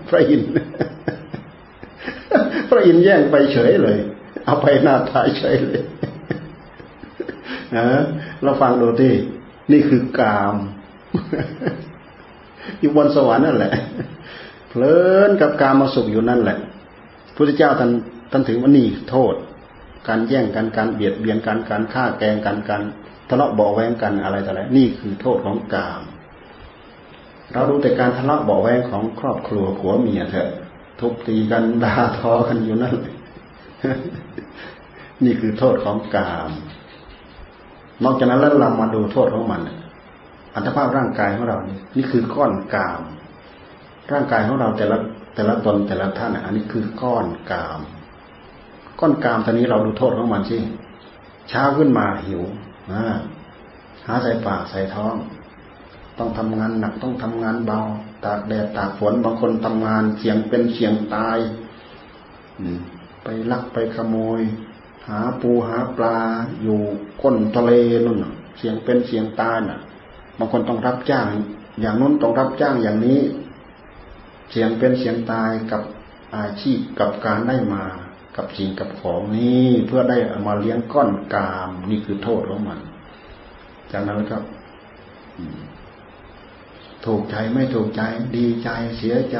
[0.10, 0.52] พระอินทร์
[2.70, 4.00] พระอินทร์แย่งไปเฉยเลย
[4.46, 5.82] เอาไปหน้าตายเฉยเลย
[7.78, 7.88] นะ
[8.44, 9.14] เราฟังดูที่
[9.72, 10.56] นี่คือกาม
[12.80, 13.74] อยู่บนสวรรค์นั่นแหละ
[14.70, 14.96] เพลิ
[15.28, 16.58] นกับกามมาสุขอยู่นั่นแหละ
[17.36, 17.92] พุทธเจ้าท่าน
[18.32, 19.36] ท่านถึงว่านี่โทษ
[20.08, 22.82] การแย่งกันการเบียดเบียนกันการฆ่าแกงกันการ
[23.30, 26.02] ทะเลาะเบาแวงกันอะไรต่ออะไรนี่คือโทษของกาม
[27.54, 30.50] เราดูแต่การทะเลาะเบาแวงของครอบครัวผัวเมียเถอะ
[31.00, 32.96] ทุบตีกันด่าทอกันอยู่นั่น
[35.24, 36.50] นี่คือโทษของกาม
[38.04, 39.62] นอกจากนั้นแล้วเรามาดูโทษของมัน
[40.56, 43.02] อัตภาพร่างกายของเรานี่นี่คือก้อนกาม
[44.12, 44.98] ร่างกายของเราแต่ละ
[45.36, 47.80] แต่ละตนแต่ละท่านอันนี้คือก้อนกาม
[49.00, 50.58] ก้อนกามตอนนี้เราดูโทษของมันสิ
[51.50, 52.42] เช้าขึ้นมาหิว
[54.06, 55.16] หาใส่ปากใส่ท้อง
[56.18, 57.80] ต้องทำงานหนักต้องทำงานเบา
[58.26, 61.38] ตากแดดตากฝนบางคนทำงานเสี่ยงเป็นเสี่ยงตาย
[63.24, 64.42] ไปลักไปขโมย
[65.08, 66.18] หาปูหาปลา
[66.62, 66.80] อยู่
[67.22, 67.72] ก้นทะเล
[68.06, 68.20] นู่น
[68.58, 69.80] เสี่ยงเป็นเสี่ยงตายน่ะ
[70.38, 71.26] บางคนต้องรับจ้าง
[71.82, 73.22] อย่างนู้นต้องรับจ้างอย่างนี้
[74.52, 75.82] เสียงเป็นเสียงตายกับ
[76.36, 77.84] อาชีพกับการได้มา
[78.36, 82.80] กับสิ่งกับของนี้เพื่อได้เอามาเลี้ยงก้อนกาม นี่คือโทษของมัน
[83.92, 84.38] จากนั้นก็
[87.06, 88.02] ถูกใจไม่ถูกใจ
[88.36, 89.40] ดีใจเสียใจ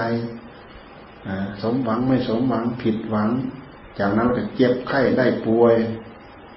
[1.62, 3.30] สมหวังไม่สมหวังผิดหวัง
[4.00, 5.76] จากนั้นก็เจ็บไข้ได้ป่วย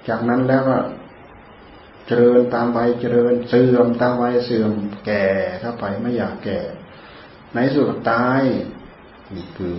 [0.07, 0.77] จากนั้นแล้วก็
[2.07, 4.71] เจริญตามไปเจริญเสื่อมตามไปเสื่อม
[5.05, 5.25] แก่
[5.59, 6.59] เข้าไปไม่อยากแก่
[7.53, 8.41] ในสุดตาย
[9.35, 9.73] นี่คือ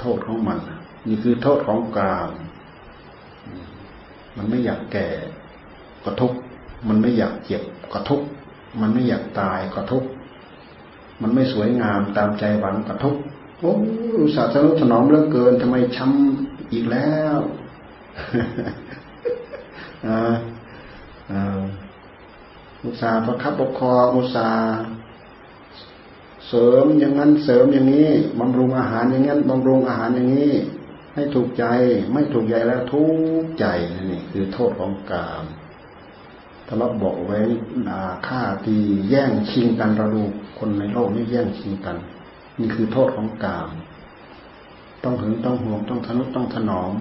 [0.00, 0.58] โทษของมัน
[1.08, 2.30] นี่คือโทษของกาม
[4.36, 5.08] มันไม่อยากแก่
[6.04, 6.32] ก็ทุก
[6.88, 8.22] มันไม่อยากเจ็บก็ทุก
[8.80, 10.04] มันไม่อยากตายก็ทุก
[11.22, 13.16] มันไม่สวยงามตามใจหวังก็ทุก
[13.58, 13.74] โอ้
[14.34, 17.38] ศาสนุถนอมเรื่องเกินทำไมช้ำอีกแล้ว
[22.84, 24.78] อุตสาห์ประคับประคองอุตสาห์
[26.48, 28.08] เสริมอย่างนั้นเสริมอย่างนี้
[28.40, 30.54] บำรุงอาหารอย่างนั้นบำรุงอาหารอย่างนี้
[31.14, 31.64] ให้ถูกใจ
[32.12, 33.04] ไม่ถูกใจแล้วทุ
[33.42, 33.66] กใจ
[34.10, 35.44] นี่คือโทษของกาม
[36.66, 37.38] ทะเลาะบอกไว้
[37.88, 38.76] ด่าฆ่าตี
[39.08, 40.24] แย่งชิงกันระดู
[40.60, 41.96] คนในโลกนี่แย่งชิงกัน
[42.58, 43.68] นี่คือโทษของกาม
[45.04, 46.92] ต้องถึงต้องห่วงต้องทนุต้องถนอม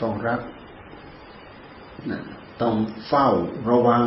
[0.00, 0.40] ต้องรัก
[2.10, 2.22] นะ
[2.60, 2.74] ต้อง
[3.06, 3.28] เฝ้า
[3.70, 4.04] ระวัง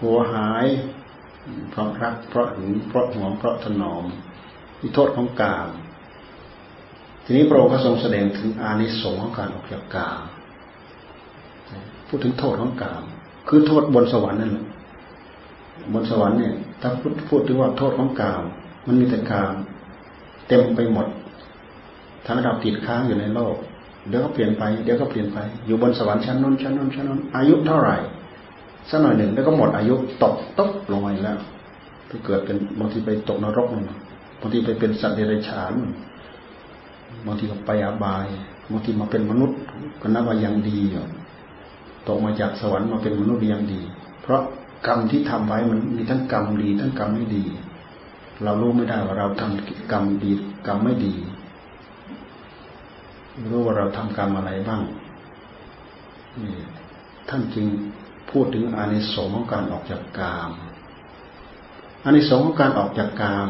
[0.00, 0.66] หัวหาย
[1.70, 4.04] เพราะรัก เพราะหึงเพราะหวงเพราะถนอม
[4.80, 5.68] มีโทษของกาม
[7.24, 10.20] ทีนี้พระองค์ก็ทรงแสดงถึงอานิสงส์ของการออกจากกาม
[12.08, 13.02] พูดถึงโทษของกาม
[13.48, 14.66] คือโทษบนสวรรค์นั่นแหละ
[15.92, 18.42] บนสวรรค์เนี่ย ถ้าพูดพูดถึงว่าโทษของกาม
[18.86, 19.54] มันมีแต่กาม
[20.48, 21.06] เต็มไปหมด
[22.24, 23.56] ทำให้เราติดค้างอยู่ในโลก
[24.08, 27.96] เดี๋ยวก็เปลี่ยนไป เดี๋ยวก็เปลี่ยนไป อยู่บนสวรรค์ชั้นนู้นชั้นนู้นชั้นนู้นอายุเท่าไหร่
[28.90, 31.38] สักหน่อยหนึ่งแล้วก็หมดอายุตกตกลงไปแล้ว
[32.06, 33.90] ไปเกิดเป็นบางทีไปตกนรกนู่น
[34.40, 35.72] บางทีไปเป็นสัตว์เดรัจฉาน
[37.26, 38.26] บางทีก็ไปอาบาย
[38.70, 39.58] บางทีมาเป็นมนุษย์
[40.00, 41.04] ก็นับว่ายังดีอยู่
[42.08, 43.80] ตกมาจากสวรรค์มาเป็นมนุษย์ยังดี
[44.22, 44.42] เพราะ
[44.86, 47.44] กรรมที่ทำไว้มันมีทั้งกรรมดี ทั้งกรรมไม่ดี
[48.44, 50.32] เรารู้ไม่ได้ว่าเราทำกรรมดี
[50.66, 51.14] กรรมไม่ดี
[53.50, 54.82] รู้ว่าเราทำกรรมอะไรบ้าง
[56.42, 56.56] นี่
[57.28, 57.66] ท่านจึง
[58.30, 60.50] พูดถึงอานิสงส์ของการออกจากกาม
[62.04, 63.48] อานิสงส์ของการออกจากกาม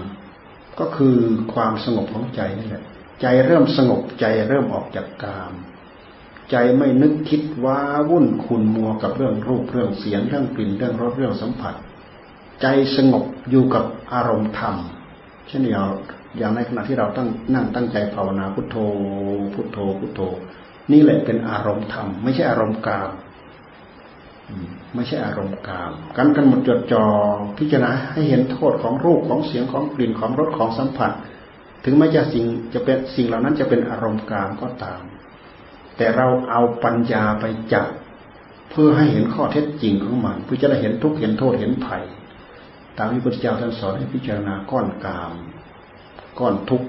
[0.80, 1.16] ก็คือ
[1.54, 2.84] ความสงบของใจนี่แหละ
[3.20, 5.52] ใจเริ่มสงบใจเริ่มออกจากกาม
[6.50, 7.80] ใจไม่นึกคิดว้า
[8.10, 11.74] วุ่นขุนมัวกับเรื่องรูปเรื่องเสียงเรื่องกลิ่นเรื่องรสเรื่องสัมผัส
[12.62, 14.74] ใจสงบอยู่กับอารมณ์ธรรม
[15.48, 15.88] เช่นอย่าง
[16.38, 18.76] อย่างในขณะที่เราตั้งนั่งตั้งใจภาวนาพุทโธ
[19.54, 20.20] พุทโธพุทโธ
[20.92, 23.10] นี่แหละเป็นอารมณ์ธรรม ไม่ใช่อารมณ์กาม
[24.94, 27.04] ไม่ใช่อารมณ์กามการกันหมดจดจอ่อ
[27.58, 31.10] พิจารณาให้เห็นโทษของรูปของเสียงของกลิ่นของรสของสัมผัส
[31.84, 35.02] ถึงแม้จะสิ่งจะเป็นสิ่งเหล่านั้นจะเป็นอารมณ์กามก็ตาม
[35.98, 37.86] แต่เราเอาปัญญาไปจับ
[38.70, 42.02] เพื่อให้เห็นข้อเท็จจริงของมัน เพื่อจะได้เห็นทุกข์เห็นโทษเห็นภัย
[42.98, 45.34] ตามที่พระพุทธเจ้าท่านสอนให้พิจารณาก้อนกาม
[46.38, 46.88] ก้อนทุกข์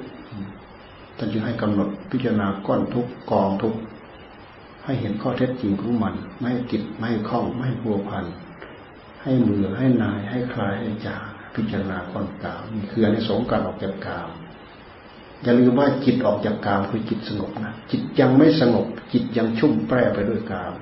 [1.18, 3.80] ท่านจึงให้กำหนดพิจารณาก้อนทุกข์กองทุกข์
[4.86, 8.26] ให้เห็นข้อเท็จจริงของมัน ไม่ให้ติดไม่ให้คล้องไม่ให้พัวพัน
[9.24, 11.18] ให้เมือให้นายให้คลายให้จา
[11.56, 14.30] พิจารณาก้อนกามนี่คือในสงการออกจากกาม
[15.44, 20.74] อย่าลืมว่าจิตออกจากกามคือจิตสงบนะจิตยังไม่สงบ จิตยังชุ่มแปรไปด้วยกาม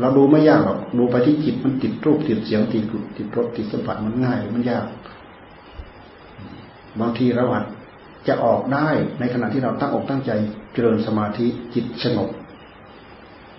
[0.00, 2.84] เราดูไม่ยากหรอกดูไปที่จิตมันติดรูปติดเสียงติด
[3.16, 4.86] ติดรสติดสัมผัสมันง่ายมันยาก
[7.00, 7.66] บางทีเราอาจ
[8.28, 8.88] จะออกได้
[9.20, 10.30] ในขณะที่เราตั้งอกตั้งใจ
[10.72, 12.28] เจริญสมาธิจิตสงบ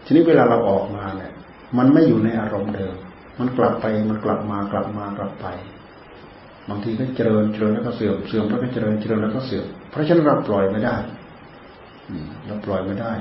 [0.05, 1.31] ทีนี้เวลาเราออกมาเนี่ย
[1.77, 2.95] มันไม่อยู่ในอารมณ์เดิม
[3.39, 5.47] มันกลับไปมันกลับมากลับมากลับไป
[6.69, 10.95] บางทีก็เจริญเจริญแล้วก็เสื่อมเสื่อมแล้วก็เจริญเจริญแล้วก็เสื่อมเพราะฉะนั้นเราปล่อยไม่ได้
[12.45, 13.13] เราปล่อยไม่ได้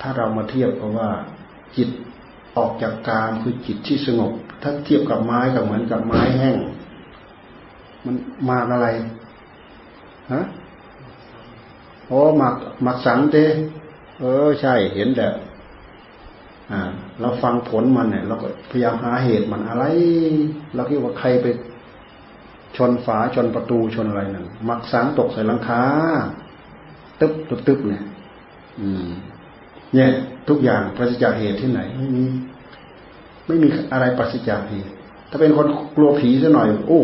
[0.00, 1.10] ถ้าเรามาเทียบกับว่า
[1.76, 1.88] จิต
[2.56, 6.56] ออกจากกามคือจิตที่สงบ ถ้าเทียบกับไม้ก็เหมือนกับไม้แห้ง
[8.04, 8.14] มัน
[8.48, 8.88] มาอะไร
[10.32, 10.40] ฮะ
[12.06, 13.36] โอ้หมักหมักสังเต
[14.20, 15.26] เออใช่เห็นแต่
[16.72, 16.80] อ่า
[17.20, 19.84] เราฟังผลมันเนี่ยเราก็พยายามหาเหตุมันอะไร
[20.74, 21.46] เราคิดว่าใครไป
[22.76, 25.82] ชนฝาชนประตูชนอะไรนั่นหมักสังตกใส่หลังคา
[27.20, 28.04] ตึ๊บตึ๊บตึ๊บเนี่ย
[28.80, 29.06] อืม
[29.94, 30.08] เนี่ย
[30.48, 32.24] ทุกอย่างปราศจากเหตุที่ไหนไม่มี
[33.46, 34.90] ไม่มีอะไรปราศจากเหตุ
[35.30, 37.00] ถ้าเป็นคนกลัวผีซะหน่อยโอ้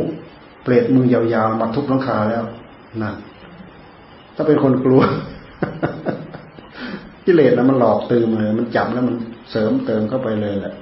[0.62, 2.44] เปรตมือยาวๆมาทุบหลังคาแล้ว
[3.02, 3.14] นั่น
[4.36, 5.02] ถ้าเป็นคนกลัว
[7.24, 9.16] กิเลสนะมันหลอกตืมเลยมันจับแล้วมัน
[9.50, 10.74] เสริมเติมเข้าไปเลยแหละ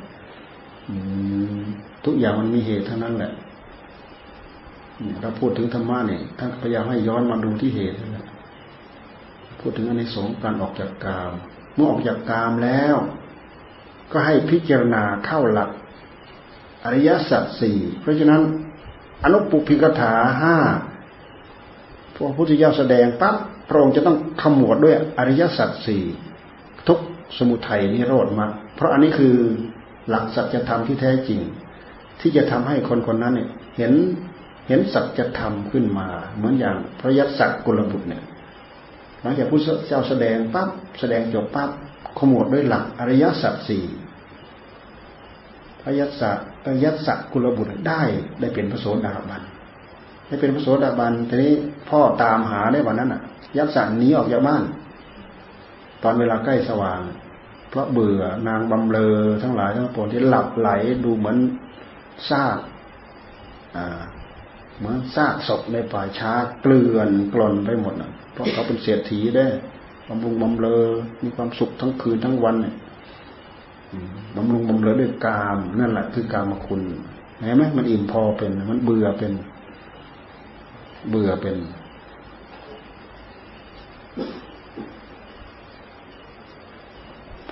[2.05, 3.33] ทุกอย่างมันมีเหตุทั้งนั้นแหละ
[5.21, 8.27] เราพูดถึงธรรมะเนี่ยท่านพยายามให้ย้อนมาดูที่เหตุนั่นแหละ
[9.61, 11.33] พูดถึงอนิสงส์การออกจากกาม
[11.75, 12.97] เมื่อออกจากกามแล้ว
[14.13, 15.71] ก็ให้พิจารณาเข้าหลัก
[16.85, 18.41] อริยสัจสี่เพราะฉะนั้น
[19.25, 20.57] อนุปุพิกถาห้า
[22.15, 23.37] พระพุทธเจ้าแสดงปั๊บ
[23.69, 26.03] พระองค์จะต้องขมวดด้วยอริยสัจสี่
[26.89, 26.99] ทุก
[27.37, 29.35] สมุทัยนิโรธมาเพราะอันนี้คือ
[30.09, 31.41] หลักสัจธรรมที่แท้จริง
[32.21, 33.93] ที่จะทำให้คนคนนั้นเนี่ย เห็น
[34.69, 38.23] เห็นสัจธรรมขึ้นมา เหมือนอย่างพระยัสักกุลบุตรเนี่ย
[39.23, 40.69] หลังจากพระเจ้าแสดงปั๊บ
[41.01, 41.71] แสดงจบปั๊บ
[42.19, 43.85] ขมวดด้วยหลักอริยสัจสี่
[45.83, 46.31] พระยัสสะ
[46.65, 48.03] พระยัสสะกุลบุตรได้
[48.41, 49.43] ได้เป็นพระโสดาบัน
[50.27, 51.55] ได้เป็นพระโสดาบันทีนี้
[51.89, 53.23] พ่อตามหาได้วันนั้นอะ
[53.57, 54.63] ยัสสะหนีออกจากบ้าน
[56.03, 57.01] ตอนเวลาใกล้สว่าง
[57.71, 60.71] เพราะเบื่อนางบำเลอทั้งหลายทั้งปวงที่หลับไหล
[61.05, 61.39] ดูเหมือน
[62.31, 62.59] ซาก
[64.79, 69.47] เหมือนซากศพในป่าช้าเกลื่อนกลนไปหมดอะเพราะเขาเป็นเศรษฐีได้
[70.09, 70.85] บำรุงบำเรอ
[71.23, 72.75] มีความสุขทั้งคืนทั้งวันเนี่ย
[74.37, 76.83] บำรุงบำเรอด้วยกาม นั่นแหละคือกามคุณ
[77.45, 79.33] เห็นไหมมันอิ่มพอเป็น มันเบื่อเป็น
[81.11, 81.57] เบื่อเป็น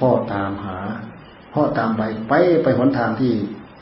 [0.00, 0.76] พ่อตามหา
[1.54, 2.32] พ่อตามไปไป
[2.62, 3.32] ไปหนทางที่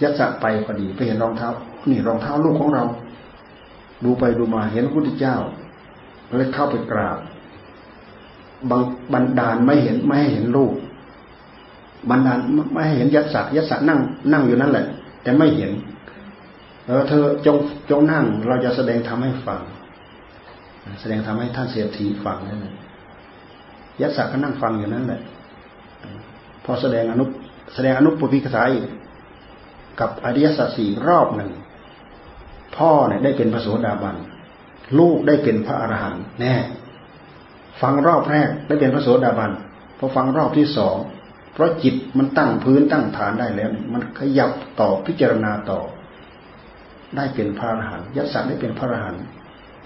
[0.03, 1.49] ยัดสะไปพอดีไปเห็นรองเท้า
[1.91, 2.85] นี่รองเท้าลูกของเรา
[4.05, 5.37] ดูไปดูมาเห็นพระพุทธเจ้า
[6.37, 7.19] เลยเข้าไปกราบ
[8.71, 10.75] บางบันดาลไม่เห็นไม่ให้เห็นรูป
[12.11, 12.39] บันดาล
[12.73, 14.01] ไม่ให้เห็นยัตสักยัตสักนั่ง
[14.33, 14.87] นั่งอยู่นั่นแหละ
[15.23, 15.73] แต่ไม่เห็น
[16.87, 17.57] เออเธอจง
[17.91, 19.61] จงนั่ง เราจะแสดงทำให้ฟัง
[21.01, 22.75] แสดงทำให้ท่านเสียทีฟังนั่นแหละ
[24.01, 25.21] ยัตสักก็นั่งฟังอยู่นั่นแหละ
[26.71, 27.25] พอแสดงอนุ
[27.75, 28.87] แสดงอนุปปิกถาอีก
[30.01, 31.51] กับอริยสัจสี่รอบหนึ่ง
[32.77, 34.17] พ่อเนี่ยได้เป็นพระโสดาบัน
[34.99, 36.55] ลูกได้เป็นพระอรหันต์แน่
[37.81, 39.53] ฟังรอบแรกได้เป็นพระโสดาบัน
[39.99, 40.97] พอฟังรอบที่สอง
[41.53, 44.51] เพราะจิตมันตั้งพื้นตั้งฐานได้แล้ว มันขยับ
[44.81, 45.81] ต่อพิจารณาต่อ
[47.17, 49.23] ได้เป็นพระอรหันต์ยัสัตได้เป็นพระอรหันต์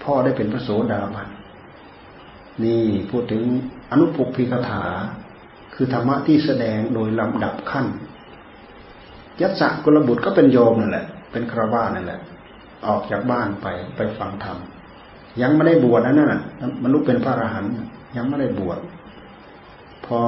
[0.03, 1.27] พ่อได้เป็นพระโสดาบัน
[2.63, 3.43] นี่พูดถึง
[3.91, 4.83] อนุปุพิกถา
[5.73, 7.87] คือธรรมะที่แสดงโดยลำดับขั้น
[9.41, 12.19] ยัสสะกุลบุตรก็เป็นโยมนั่นแหละ เป็นคราวานั่นแหละ
[12.87, 14.57] ออกจากบ้านไปไปฟังธรรม
[15.41, 16.41] ยังไม่ได้บวชนั่นน่ะ
[16.81, 17.71] มันลุกเป็นพระอรหันต์
[18.17, 18.79] ยังไม่ได้บวช
[20.05, 20.19] พอ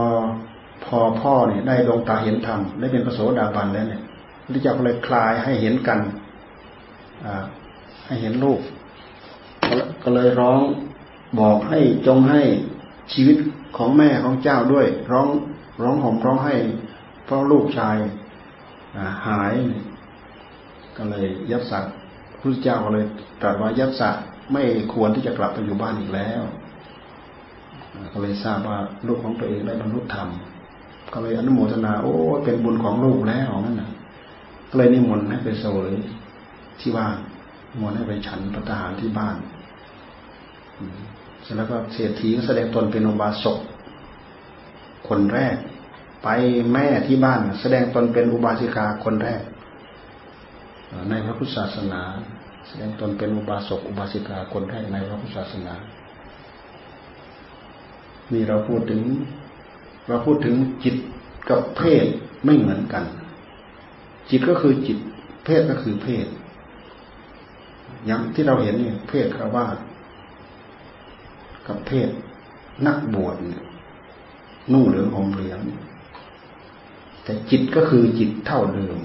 [0.86, 4.02] พอพ่อเนี่ยได้ดวงตาเห็นธรรมได้เป็นพระโสดาบันแล้วเนี่ย
[4.44, 6.00] พระเจ้าก็เลยคลายให้เห็นกัน
[8.06, 8.60] ให้เห็นลูก
[10.04, 10.62] ก็เลยร้อง
[11.40, 12.42] บอกให้จงให้
[13.14, 13.38] ชีวิต
[13.78, 15.28] ของแม่ของเจ้าด้วย ร้อง
[15.82, 16.56] ร้องห่มร้องให้
[17.26, 17.98] เพราะลูกชาย
[19.28, 19.54] หาย
[20.98, 21.86] ก็เลยยัดสัก
[22.42, 23.06] พระเจ้าก็เลย
[23.42, 24.16] ตรัสว่ายัดสัก
[24.52, 24.64] ไม่
[24.94, 26.42] ควรที่จะกลับไปอยู่บ้านอีกแล้ว
[28.14, 30.28] ก็เลยทราบว่าลูกของตัวเองได้บรรลุธรรม
[31.14, 32.14] ก็เลยอนุโมทนา โอ้
[32.44, 33.92] เป็นบุญของลูกแล้วนั่นนะ
[34.70, 35.98] ก็เลยนิมนต์ให้ไปโซเลย
[36.82, 37.16] ที่บ้าน
[37.82, 39.36] มนต์ให้ไปฉันพระทหารที่บ้าน
[41.58, 43.60] แล้วก็เศรษฐีก็แสดงตนเป็นอุบาสก
[45.08, 45.56] คนแรก
[46.24, 46.28] ไป
[46.74, 49.42] แม่ที่บ้าน แสดงตนเป็นอุบาสิกาคนแรก
[51.10, 52.02] ในพระพุทธศาสนา
[52.68, 55.74] แสดงตนเป็นอุบาสกอุบาสิกาคนแรกในพระพุทธศาสนา
[58.34, 59.02] นี่เราพูดถึง
[60.08, 60.96] เราพูดถึงจิต
[61.50, 62.06] กับเพศ
[62.46, 63.06] ไม่เหมือนกัน
[64.30, 64.98] จิตก็คือจิต
[65.46, 66.28] เพศก็คือเพศ
[68.06, 69.66] อย่างที่เราเห็นนี่เพศคราวา
[71.68, 72.10] กับเพศ
[72.88, 73.36] นักบวช
[74.74, 75.60] นุ่งเหลืองห่มเหลือง
[77.24, 78.98] แต่จิตก็คือจิตเท่าเดิม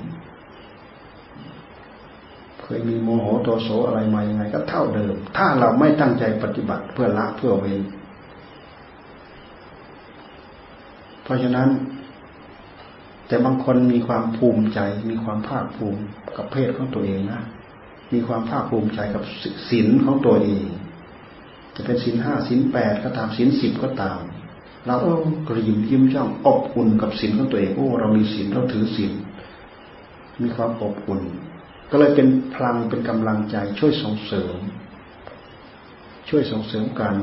[2.61, 7.81] เคยมีโมโหโตโสอะไรมายังไง ก็เท่าเดิม ถ้าเราไม่ตั้งใจปฏิบัติเพื่อละเพื่อเว้น
[11.23, 11.69] เพราะฉะนั้น
[13.27, 16.01] แต่บางคนมีความภูมิใจ มีความภาคภูมิ
[16.37, 17.43] กับเพศของตัวเองนะ
[18.13, 19.23] มีความภาคภูมิใจกับ
[19.69, 20.67] ศีลของตัวเอง
[21.81, 24.21] จะเป็นศีลห้าศีลแปดก็ตามศีลสิบก็ตาม
[24.87, 29.13] เราเออกระยิมยิ้มจ้องอบอุ่นกับศีลของตัวเองโอ้เรามีศีลเราถือศีล
[30.43, 31.23] มีความอบอุ่น
[31.91, 34.57] ก็เลยเป็นพลังเป็นกำลังใจช่วยส่งเสริม
[36.29, 37.17] ช่วยส่งเสริมการ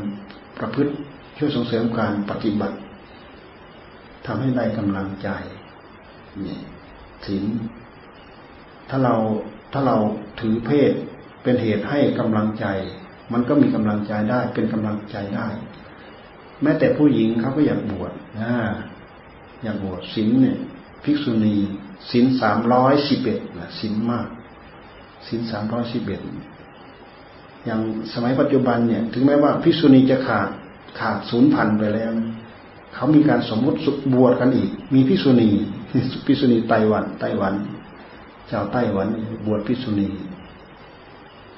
[0.58, 0.94] ประพฤติ
[1.38, 2.78] ช่วยส่งเสริมการปฏิบัติ
[4.26, 5.30] ทำให้ได้กำลังใจ
[6.46, 6.60] นี่
[7.26, 7.44] ศีล
[8.90, 9.16] ถ้าเรา
[9.74, 9.98] ถ้าเรา
[10.40, 10.92] ถือเพศ
[11.44, 12.66] เป็นเหตุให้กำลังใจ
[13.34, 15.48] มันก็มีกำลังใจได้ เป็นกำลังใจได้
[16.62, 18.54] แม้แต่ผู้หญิงเขาก็อยากบวชนะ
[19.64, 20.58] อยากบวชศีลเนี่ย
[21.04, 21.56] ภิกษุณี
[22.12, 24.28] ศีลสามร้อยสิบเอ็ดนะศีลมาก
[25.28, 26.22] ศีลสามร้อยสิบเอ็ด
[27.66, 27.82] อย่าง
[28.14, 30.50] สมัยปัจจุบันเนี่ย ถึงแม้ว่าภิกษุณีจะขาด
[31.00, 32.12] ขาดศูนย์พันไปแล้ว
[32.94, 33.78] เขามีการสมมติ
[34.14, 35.50] บวชกันอีก มีภิกษุณี
[36.26, 37.54] ภิกษุณีไต้หวันไต้หวัน
[38.52, 39.08] ชาวไต้หวัน
[39.46, 40.08] บวชภิกษุณี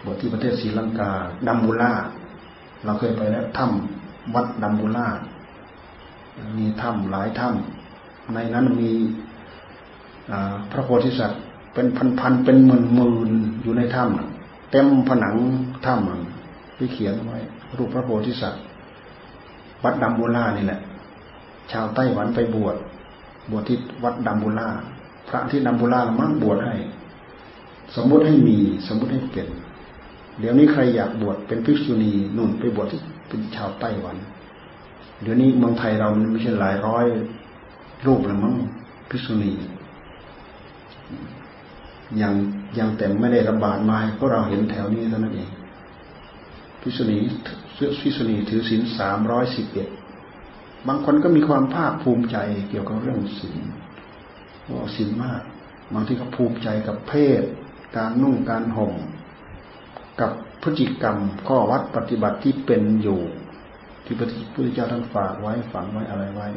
[0.05, 1.11] บวชที่ประเทศศรีลังกา
[1.47, 1.91] ดัมบูล่า
[2.85, 5.07] เราเคยไปแล้วถ้ำวัดดัมบูล่า
[6.57, 8.91] มีถ้ำหลายถ้ำในนั้นมี
[10.71, 11.41] พระโพธิสัตว์
[11.73, 11.87] เป็น
[12.19, 13.31] พันๆเป็นหมื่นหมื่น
[13.61, 15.35] อยู่ในถ้ำเต็มผนัง
[15.85, 17.39] ถ้ำที่เขียนไว้
[17.77, 18.61] รูปพระโพธิสัตว์
[19.83, 20.81] วัดดัมบูล่านี่แหละ
[21.71, 22.75] ชาวไต้หวันไปบวช
[23.51, 24.67] บวชที่วัดดัมบูล่า
[25.29, 26.75] พระที่ดัมบูล่ามั่งบวชให้
[27.95, 28.57] สมมุติให้มี
[28.87, 29.47] สมมุติให้เป็น
[30.39, 34.17] เดี๋ยวนี้ใครอยากบวชเป็นภิกษุณีนุ่นไปบวชที่เป็นชาวไต้หวัน
[35.21, 37.05] เดี๋ยวนี้เมืองไทยเรามันไม่ใช่หลายร้อย
[38.05, 38.55] รูปแล้วมั้ง
[39.09, 39.51] ภิกษุณี
[42.21, 42.33] ยัง
[42.77, 45.49] ยังแต่ไม่ได้ระบาดมาเพราะเราเห็นแถวนี้เท่านั้นเอง
[46.81, 47.17] ภิกษุณี
[47.99, 49.87] ภิกษุณีถือศีลสามร้อยสิบเอ็ด
[50.87, 52.37] บางคนก็มีความภาคภูมิใจ
[52.69, 53.59] เกี่ยวกับเรื่องศีล
[54.67, 55.41] ว่าศีลมาก
[55.93, 57.43] บางที่เขาภูมิใจกับเพศ
[57.97, 58.93] การนุ่งการห่ม
[60.21, 60.31] กับ
[60.63, 63.21] พฤติกรรมข้อวัดปฏิบัติที่เป็นอยู่
[64.05, 66.47] ที่พระพุทธเจ้าท่านฝากไว้ฝังไว้อะไรไว้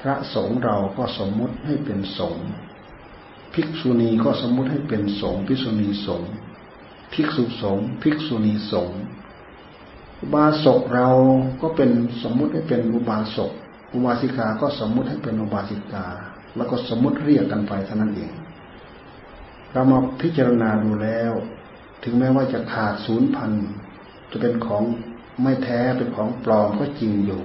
[0.00, 2.46] พระสงฆ์เราก็สมมุติให้เป็นสงฆ์
[3.54, 6.32] ภิกษุณีก็สมมุติให้เป็นสงฆ์ภิกษุณีสงฆ์
[7.12, 9.00] ภิกษุสงฆ์ภิกษุณีสงฆ์
[10.20, 11.08] อุบาสกเรา
[11.62, 11.90] ก็เป็น
[12.22, 13.52] สมมุติให้เป็นอุบาสก
[13.92, 16.06] อุบาสิกาก็สมมุติให้เป็นอุบาสิกา
[16.56, 18.32] แล้วก็สมมุติเรียกกันไปเท่านั้นเอง
[19.74, 21.32] เรามาพิจารณาดูแล้ว
[22.02, 23.52] ถึงแม้ว่าจะขาดศูนย์พัน
[24.30, 24.84] จะเป็นของ
[25.42, 27.42] ไม่แท้เป็นของปลอมก็จริงอยู่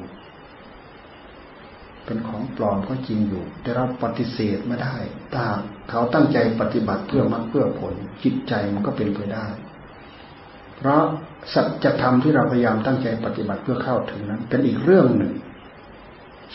[2.05, 4.95] เป็นของปลอมก็จริงอยู่ แต่เราปฏิเสธไม่ได้
[5.33, 5.45] ถ้า
[5.89, 9.45] เขาตั้งใจปฏิบัติเพื่อมรรคเพื่อผลจิตใจมันก็เป็นไปได้
[10.77, 11.01] เพราะ
[11.53, 15.33] สัจธรรมที่เราพยายามตั้งใจปฏิบัติเพื่อเข้าถึงนั้น เป็นอีกเรื่องหนึ่ง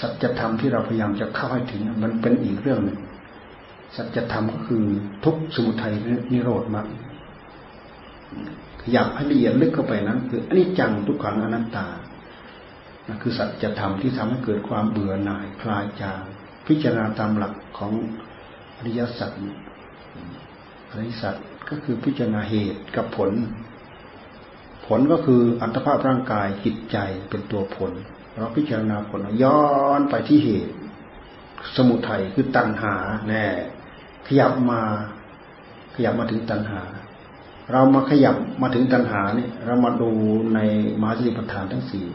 [0.01, 2.99] สัจธรรมที่เราพยายามจะเข้าให้ถึงมันเป็นอีกเรื่องหนึ่ง
[3.97, 4.85] สัจธรรมก็คือ
[5.25, 5.95] ทุกสมุทัย
[6.33, 6.87] นิโรธมรรค
[8.81, 11.87] ขยับให้ละเอียดลึกเข้าไปนั้น คืออนิจจังทุกขังอนัตตา
[13.07, 16.23] นั่นคือสัจธรรมที่ทำให้เกิดความเบื่อหน่ายคลายจาง
[16.67, 17.93] พิจารณาตามหลักของ
[18.77, 19.33] อริยสัจ
[20.91, 21.35] อริยสัจ
[21.69, 23.33] ก็คือพิจารณาเหตุกับผล
[24.87, 26.97] ผลก็คืออัตภาพร่างกายจิตใจ
[27.31, 27.93] เป็นตัวผล
[28.37, 29.61] เราพิจารณาผลย้อ
[29.99, 30.75] นไปที่เหตุ
[31.77, 32.95] สมุทัยคือตัณหา
[33.29, 33.45] แน่
[34.29, 34.81] ขยับมา
[35.95, 36.83] ขยับมาถึงตัณหา
[37.73, 40.11] เรามาขยับมาถึงตัณหาเนี่ยเรามาดู
[40.55, 40.61] ใน
[41.01, 42.07] มหาสติปัฏฐานทั้งสี่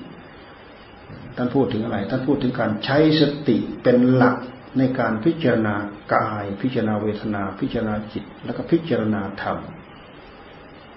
[1.36, 4.36] ท่านพูดถึงอะไรท่านพูดถึงการใช้สติเป็นหลัก
[4.78, 5.76] ในการพิจารณา
[6.14, 9.57] กาย พิจารณาเวทนา พิจารณาจิต แล้วก็พิจารณาธรรม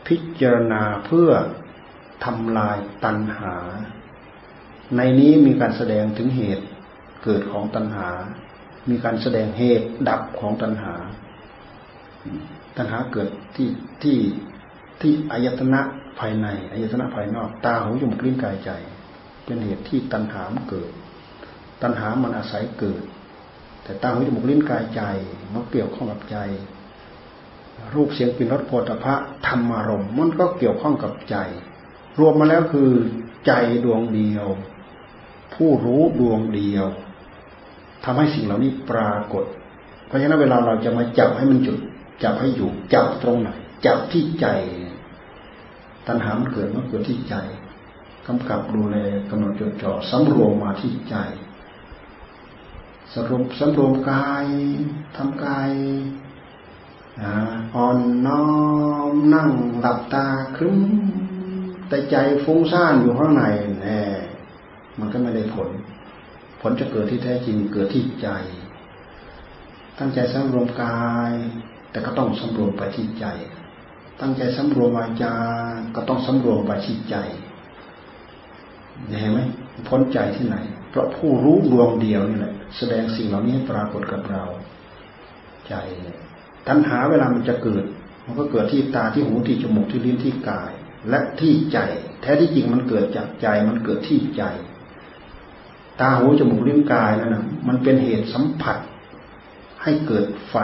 [0.06, 1.30] พิจารณาเพื่อ
[2.24, 3.54] ทำลายตัณหา
[4.96, 6.66] ในนี้มีการแสดงถึงเหตุ
[7.24, 8.08] เกิดของตัณหา
[8.91, 10.95] มีการแสดงเหตุดับของตัณหา
[12.76, 13.68] ตัณหาเกิดที่
[14.03, 14.18] ที่
[15.01, 15.80] ที่อายตนะ
[16.18, 18.70] ภายในอายตนะภายนอก ตาหูจมูกลิ้นกายใจ
[19.45, 20.91] เป็นเหตุที่ตัณหามันเกิด
[21.83, 23.03] ตัณหามันอาศัยเกิด
[23.83, 25.03] แต่ตาหูจมูกลิ้นกายใจ
[25.53, 26.39] มันเกี่ยวข้องกับใจ
[27.95, 29.14] รูปเสียงกลิ่นรสโผฏฐะ
[29.47, 31.37] ธรรมารมมันก็เกี่ยวข้องกับใจ
[32.18, 32.91] รวมมาแล้วคือ
[33.47, 33.53] ใจ
[33.85, 34.47] ดวงเดียว
[35.55, 36.87] ผู้รู้ดวงเดียว
[38.05, 39.44] ทำให้สิ่งเหล่านี้ปรากฏ
[40.07, 41.78] เพราะฉะนั้นเวลาเราจะมาจับให้มันจุด
[42.22, 43.50] จับให้อยู่จับตรงไหน
[43.86, 44.46] จับที่ใจ
[46.07, 47.34] ตัณหามันเกิดมันเกิดที่ใจ
[48.26, 48.96] กำกับดูแล
[49.30, 51.16] กำหนดจดจ่อสำรวมมาที่ใจ
[53.12, 54.46] สำรวมสำรวมกาย
[55.16, 55.70] ทำกาย
[57.74, 58.44] อ่อนน้อ
[59.12, 59.50] มนั่ง
[59.80, 60.26] หลับตา
[60.57, 60.80] ครึ้ม
[61.88, 63.44] แต่ใจฟุ้งซ่านอยู่ข้างใน
[63.82, 64.00] แน่
[64.98, 65.70] มันก็ไม่ได้ผล
[66.62, 68.28] ผลจะเกิดที่แท้จริงเกิดที่ใจ
[69.98, 71.32] ตั้งใจสำรวมกาย
[71.90, 73.26] แต่ก็ต้องสำรวมไปที่ใจ
[74.20, 75.34] ตั้งใจสำรวมวาจา
[75.94, 77.16] ก็ต้องสำรวมไปที่ใจ
[79.20, 79.40] เห็นไหม
[79.88, 80.56] พ้นใจที่ไหน
[80.90, 84.44] เพราะผู้รู้ดวงเดียวนี่แหละ แสดงสิ่งเหล่านี้ปรากฏกับเรา
[85.68, 85.74] ใจ
[86.68, 87.84] ตัณหาเวลามันจะเกิด
[88.26, 90.72] มันก็เกิดที่ตาที่หูที่จมูกที่ลิ้นที่กาย
[91.08, 91.78] และที่ใจ
[92.20, 94.42] แท้ที่จริงมันเกิดจากใจมันเกิดที่ใจ
[96.01, 98.76] ตาหูจมูกลิ้นกายนั่นนะมันเป็นเหตุสัมผัส
[99.82, 100.57] ให้เกิดไฟ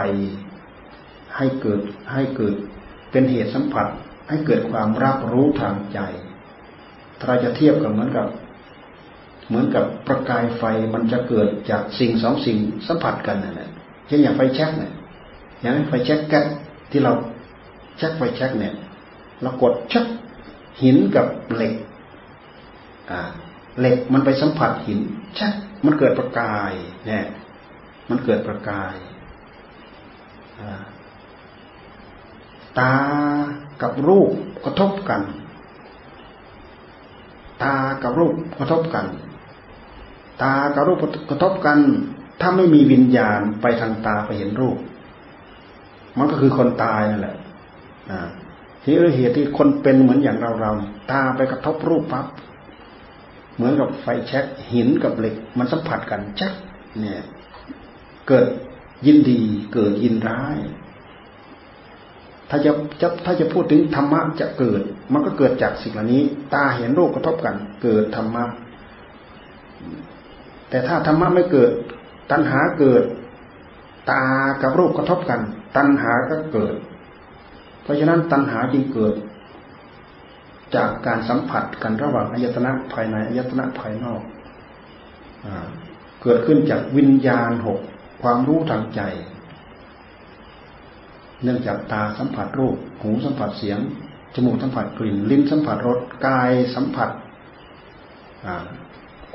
[1.37, 1.81] ให้เกิด
[2.13, 2.55] ให้เกิด
[3.11, 3.87] เป็นเหตุสัมผัส
[4.29, 5.99] ให้เกิดความรับรู้ทางใจ
[7.17, 8.27] ถ้าเราจะเทียบกับเหมือนกับ
[9.47, 10.63] เหมือนกับประกายไฟ
[10.93, 12.57] มันจะเกิดจากสิ่งสองสิ่ง
[12.87, 13.69] สัมผัสกันนั่นแหละ
[14.07, 14.91] เช่นอย่างไฟแช็กเนี่ย
[15.61, 16.45] อย่างไฟแช็กแก๊ส
[16.91, 17.13] ที่เรา
[17.97, 18.73] แช็กไฟแช็กเนี่ย
[19.41, 20.05] เรากดชัก
[20.81, 21.73] หินกับเหล็ก
[23.11, 23.19] อ่า
[23.79, 24.99] เหล็กมันไปสัมผัสหิน
[25.37, 25.53] ชัก
[25.85, 26.71] มันเกิดประกาย
[27.07, 27.25] เนี่ย
[28.09, 28.95] มันเกิดประกาย
[30.59, 30.81] อ่า
[32.79, 32.93] ตา
[33.81, 34.31] กับรูป
[34.65, 35.21] กระทบกัน
[37.63, 39.05] ตากับรูปกระทบกัน
[40.43, 40.97] ตากับรูป
[41.29, 41.79] กระทบกัน
[42.41, 44.77] ถ้าไม่มีวิญญาณไปทางตาไปเห็นรูป
[46.17, 47.35] มันก็คือคนตายนั่นแหละ
[48.83, 50.71] ที่เหตุที่คนเป็นเหมือนอย่างเราเรา
[51.11, 52.25] ตาไปกระทบรูปปั๊บ
[53.59, 56.53] เหมือนกับไฟแช็กหินกับเหล็ก มันสัมผัสกันชัก
[56.99, 57.21] เนี่ย
[58.27, 58.47] เกิด
[59.05, 59.41] ยินดี
[59.73, 60.57] เกิดยินร้าย
[62.49, 64.81] ถ้าจะจะถ้าจะพูดถึงธรรมะจะเกิด
[65.13, 68.45] มันก็เกิดจากสิ่งเหล่านี้ ตาเห็นรูปกระทบกัน เกิดธรรมะ
[70.69, 71.71] แต่ถ้าธรรมะไม่เกิด
[72.31, 73.03] ตัณหาเกิด
[74.11, 74.23] ตา
[74.61, 75.41] กับรูปกระทบกัน
[75.75, 76.75] ตัณหาก็เกิด
[77.83, 79.13] เพราะฉะนั้นตัณหาจึงเกิด
[80.75, 84.21] จากการสัมผัสกันระหว่างอายตนะภายในอายตนะภายนอก
[86.21, 87.79] เกิดขึ้นจากวิญญาณหก
[88.21, 89.01] ความรู้ทางใจ
[91.43, 93.79] เนื่องจากตาสัมผัสรูป หูสัมผัสเสียง
[94.33, 97.09] จมูกสัมผัสกลิ่น ลิ้นสัมผัสรส กายสัมผัส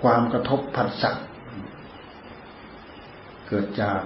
[0.02, 1.10] ความกระทบผัสสะ
[3.48, 4.00] เกิดจาก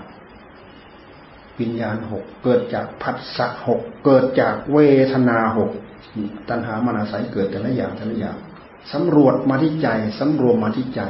[1.60, 4.78] วิญญาณหก เกิดจากผัสสะหก เกิดจากเว
[5.12, 5.70] ทนาหก
[6.48, 8.36] ตัณหามานาศัยเกิดแต่ละอย่างแต่ละอย่าง
[8.92, 9.88] สำรวจมาที่ใจ
[10.18, 11.02] สำรวมมาที่ใจ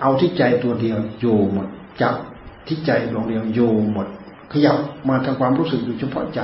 [0.00, 1.68] เอาที่ใจตัวเดียวอยู่หมด
[2.02, 2.14] จับ
[2.68, 4.06] ที่ใจดวงเดียวอยู่หมด
[4.52, 4.76] ขยับ
[5.08, 6.40] มาทางความรู้สึกอยู่เฉพาะใจ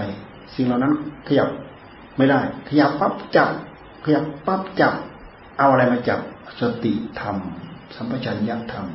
[0.54, 0.92] สิ่งเหล่านั้น
[1.28, 1.48] ขยับ
[2.16, 3.50] ไม่ได้ ขยับปั๊บจับ
[4.04, 4.94] ขยับปั๊บจับ
[5.58, 6.20] เอาอะไรมาจับ
[6.60, 7.36] สติธรรม
[7.94, 8.86] สัมปชัญญะธรรม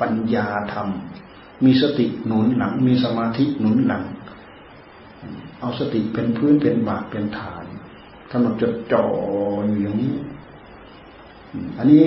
[0.00, 0.88] ปัญญาธรรม
[1.64, 4.02] มีสติหนุนหลัง มีสมาธิหนุนหลัง
[5.62, 7.64] เอาสติเป็นพื้นเป็นบาทเป็นฐาน
[8.30, 9.04] กำหนดจดจ่อ
[9.66, 10.16] อยู่อย่างนี้
[11.78, 12.04] อันนี้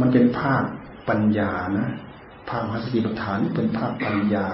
[0.00, 0.62] มันเป็นภาค
[1.08, 1.88] ปัญญานะ
[2.50, 4.46] ภาคมหาสติปัฏฐานเป็นภาคปัญญา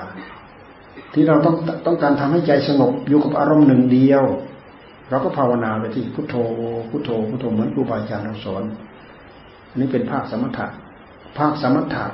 [1.13, 1.55] ที่เราต้อง
[1.87, 4.25] ต้องการทำให้ใจสงบอยู่กับอารมณ์หนึ่งเดียว
[5.11, 6.35] เราก็ภาวนาไปที่พุทโธ
[6.91, 8.65] พุทโธพุทโธเหมือนครูบาอาจารย์เราสอน
[9.69, 10.67] อันนี้เป็นภาคสมถะ
[11.39, 12.07] ภาคสมถะ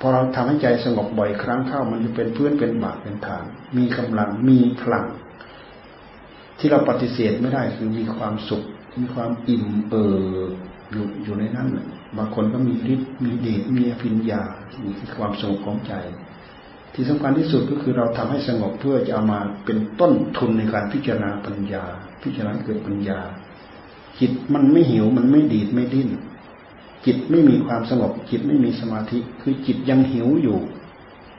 [0.00, 3.44] พอเราทำให้ใจสงบบ่อยครั้งเข้ามันจะเป็นพื่อนเป็นบาปเป็นฐาน
[3.76, 5.04] มีกำลังมีพลัง
[6.58, 8.62] ที่เราปฏิเสธไม่ได้คือมีความสุข
[9.00, 10.04] มีความอิ่มเอิ
[10.50, 10.52] บ
[10.90, 11.68] อยู่อยู่ในนั้น
[12.16, 14.42] บางคนก็มีฤทธิ์มีเดชมีอภิญญา
[14.84, 15.92] มีความสงบของใจ
[16.94, 21.84] ที่สำคัญที่สุดก็คือเราทำให้สงบเพื่อจะเอามาเป็นต้นทุนในการพิจารณาปัญญา
[22.22, 23.18] พิจารณาเกิดปัญญา
[24.20, 26.08] จิตมันไม่หิวมันไม่ดีดไม่ดิ้น
[27.06, 30.58] จิตไม่มีความสงบ จิตไม่มีสมาธิ คือจิตยังหิวอยู่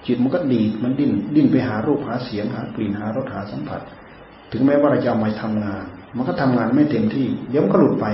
[0.08, 3.82] จิตมันก็ดีดมันดิ้นดิ้นไปหารูปหาเสียงหากลิ่นหารสหาสัมผัส
[4.52, 5.84] ถึงแม้ว่าเราจะเอามาทำงาน
[6.16, 8.06] มันก็ทำงานไม่เต็มที่ เดี๋ยวมันก็หลุดไป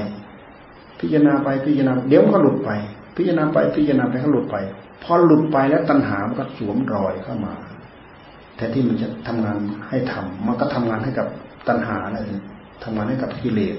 [0.99, 2.71] พิจารณาไปพิจารณา เดี๋ยวมันก็หลุดไป
[3.15, 4.55] พิจารณาไปพิจารณาไปก็หลุดไป
[5.03, 7.53] พอหลุดไปแล้วตัณหามันก็สวมรอยเข้ามา
[8.55, 9.57] แทนที่มันจะทำงาน
[9.89, 11.27] ให้ทำมันก็ทำงานให้กับ
[11.67, 12.19] ตัณหาอะไร
[12.83, 13.77] ทำงานให้กับกิเลส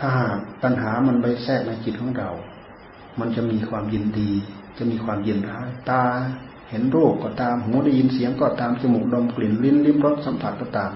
[0.00, 2.30] ถ้าหากตัณหามันไปแทรกในจิตของเรา
[3.20, 4.30] มันจะมีความยินดี
[4.78, 6.02] จะมีความยินร้าย ตา
[6.70, 10.92] เห็นรูปก็ตามหูได้ยินเสียงก็ตามจมูกดมกลิ่นลิ้นลิ้มรสสัมผัสก็ตาม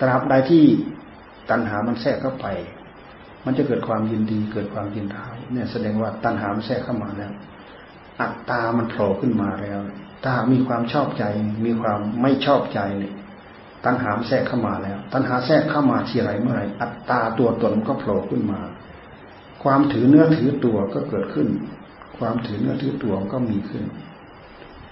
[0.00, 0.64] ตราบใดที่
[1.50, 2.46] ตัณหามันแทรกเข้าไป
[3.44, 7.32] มันจะเกิดความยินดีเกิดความยินร้ายเนี่ยแสดงว่าตัณหามันแทรกเข้ามาแล้ว
[8.20, 9.80] อัตตามันโผล่ขึ้นมาแล้ว
[10.24, 11.24] ถ้ามีความชอบใจ
[11.66, 13.14] มีความไม่ชอบใจเนี่ย
[13.84, 18.60] ตัณหาแทรกเข้ามาแล้ว ตัณหาแทรกเข้ามาทีไรเมื่อไรอัตตาตัวตนก็โผล่ขึ้นมา
[19.62, 21.48] ความถือเนื้อถือตัวก็เกิดขึ้น
[22.18, 23.84] ความถือเนื้อถือตัวก็มีขึ้น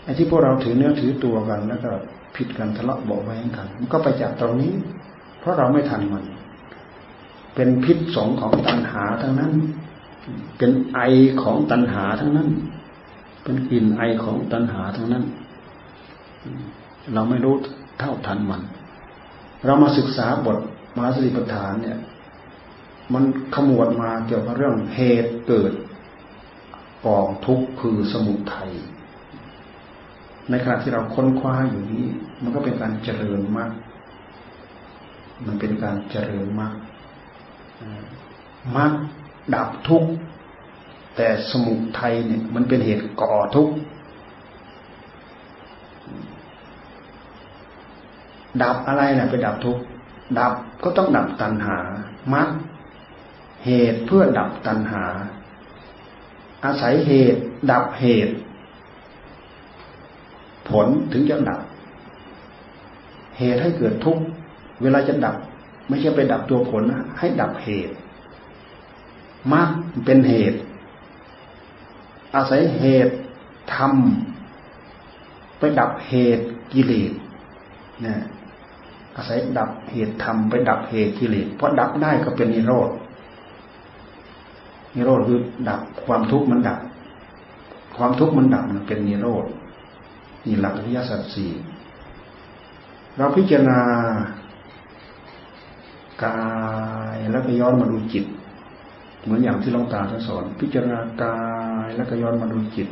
[0.04, 1.90] ไอ้ที่พวกเราถือเนื้อถือตัวกันแล้วก็
[2.36, 4.72] ผิดกันทะเลาะเบาแว้งกัน มันก็ไปจากตรงนี้
[5.40, 6.24] เพราะเราไม่ทันมัน
[7.54, 9.52] เป็นพิษสงของตัณหาทั้งนั้น
[10.58, 11.00] เป็นไอ
[11.42, 12.48] ของตัณหาทั้งนั้น
[13.42, 15.24] เป็นกลิ่นไอของตัณหาทั้งนั้น
[17.14, 17.54] เราไม่รู้
[17.98, 18.62] เท่าทันมัน
[19.66, 20.58] เรามาศึกษาบท
[20.98, 21.98] มาสติปัฏฐานเนี่ย
[23.14, 23.24] มัน
[23.54, 25.72] ขมวดมาเกี่ยวกับเรื่องเหตุเกิด
[27.06, 28.70] กองทุกข์คือสมุทัย
[30.50, 32.06] ในขณะที่เราค้นคว้าอยู่นี้
[32.42, 33.72] มันก็เป็นการเจริญมาก
[35.46, 36.74] มันเป็นการเจริญมาก
[38.76, 38.92] มาก
[39.54, 40.10] ดับทุกข์
[41.16, 43.74] แต่สมุทัยเนี่ย มันเป็นเหตุก่อทุกข์
[48.62, 49.82] ดับอะไรนะไปดับทุกข์
[50.38, 50.52] ดับ
[50.84, 51.78] ก็ต้องดับตัณหา
[52.34, 52.48] มัก
[53.64, 55.04] เหตุเพื่อดับตัณหา
[56.64, 58.34] อาศัยเหตุ ดับเหตุ
[60.70, 61.60] ผลถึงจะดับ
[63.38, 64.22] เหตุให้เกิดทุกข์
[64.82, 65.36] เวลาจะดับ
[65.88, 66.82] ไม่ใช่ไปดับตัวผล
[67.18, 67.94] ให้ดับเหตุ
[69.52, 69.68] มัก
[70.04, 70.58] เป็นเหตุ
[72.34, 73.14] อาศัยเหตุ
[73.74, 77.12] ทำไปดับเหตุกิเลส
[78.02, 78.18] เนี่ย
[79.16, 82.90] อาศัยดับเหตุธรรมไปดับเหตุกิเลสเพราะดับได้ก็เป็นนิโรธ
[84.94, 86.78] นิโรธคือดับความทุกข์มันดับ
[87.96, 89.44] ความทุกข์มันดับมันเป็นนิโรธ
[90.46, 91.50] นี่หลักอริยสัจสี่
[93.16, 93.80] เราพิจารณา
[96.24, 96.38] กา
[97.14, 98.24] ยแล้วก็ย้อนมาดูจิต
[99.22, 101.38] เหมือนอย่างที่หลวงตาท่านสอน พิจารณากา
[101.84, 102.88] ยแล้วก็ย้อนมาดูจิต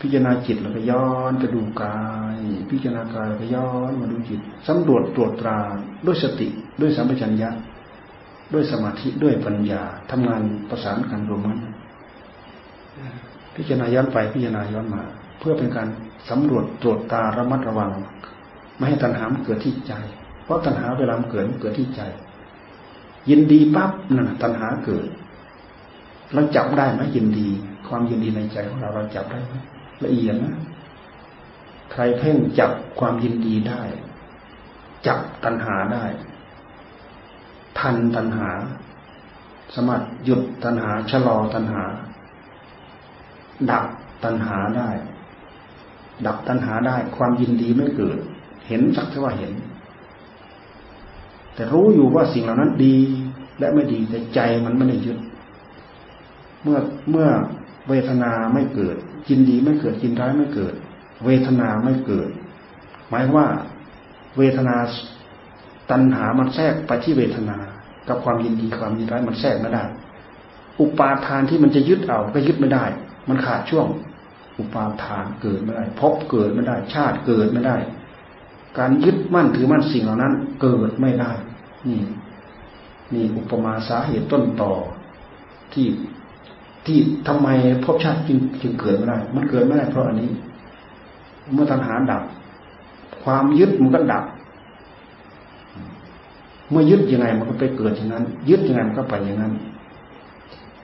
[0.00, 2.00] พิจารณาจิตแล้วก็ย้อนไปดูกา
[2.34, 2.38] ย
[2.70, 5.58] พิจารณากายแล้วก็ย้อนมาดูจิตสำรวจตรวจตรา
[6.06, 6.48] ด้วยสติ
[6.80, 7.50] ด้วยสัมปชัญญะ
[8.52, 11.58] ด้วยสมาธิด้วยปัญญาทำงานประสานกันรวมกัน
[13.54, 15.02] พิจารณาย้อนไปพิจารณาย้อนมา
[15.40, 15.88] เพื่อเป็นการ
[16.30, 17.90] สำรวจตรวจตาระมัดระวัง
[18.76, 19.92] ไม่ให้ตัณหาเกิดที่ใจ
[20.44, 22.02] เพราะตัณหาเวลาเกิดเกิดที่ใจ
[23.30, 25.06] ยินดีปั๊บนั่นตัณหาเกิด
[26.32, 27.48] เราจับได้ไหมยินดี
[27.88, 29.54] ความยินดีในใจของเราเราจับได้ไหม
[30.04, 30.54] ละเอียดนะ
[31.92, 33.82] ใครเพ่งจับความยินดีได้
[35.06, 36.04] จับตัณหาได้
[37.78, 38.50] ทันตัณหา
[39.74, 41.82] สามารถหยุดตัณหาชะลอตัณหา
[43.70, 43.84] ดับ
[44.24, 44.88] ตัณหาได้
[46.26, 48.18] ดับตัณหาได้ ความยินดีไม่เกิด
[48.66, 49.52] เห็นสักเท่าว่าเห็น
[51.54, 52.96] แต่รู้อยู่ว่าสิ่งเหล่านั้นดี
[53.58, 55.18] และไม่ดีแต่ใจมันไม่ได้ยึด
[56.62, 56.78] เมื่อ
[57.10, 57.28] เมื่อ
[57.88, 58.96] เวทนาไม่เกิด
[59.28, 60.74] ยินดีไม่เกิดยินร้ายไม่เกิด
[61.24, 62.28] เวทนาไม่เกิด
[63.08, 63.46] หมายว่า
[64.38, 64.76] เวทนา
[65.90, 67.56] ตัณหามันแทรกไปที่เวทนา
[68.08, 69.84] กับความยินดีความยินร้ายมันแทรกไม่ได้
[70.80, 72.84] อุปาทานที่มันจะยึดเอาก็ยึดไม่ได้
[73.28, 73.86] มันขาดช่วง
[74.58, 77.76] อุปาทานเกิดไม่ได้พบเกิดไม่ได้ ชาติเกิดไม่ได้
[78.78, 80.32] การยึดมั่นถือมั่นสิ่งเหล่านั้น
[80.62, 81.32] เกิดไม่ได้
[81.88, 82.00] นี่
[83.14, 84.72] นี่อุปมาสาเหตุต้นต่อ
[85.72, 85.86] ที่
[86.86, 86.98] ที่
[87.28, 87.48] ทำไม
[87.84, 90.30] ภพชาติจึงจึงเกิดไม่ได้ มันเกิดไม่ได้เพราะอันนี้
[91.52, 92.22] เมื่อตัณหาดับ
[93.22, 94.24] ความยึดมันก็ดับ
[96.70, 99.52] เมื่อยึดยังไงมันก็ไปเกิดอย่างนั้น ยึดยังไงมันก็ไปอย่างนั้น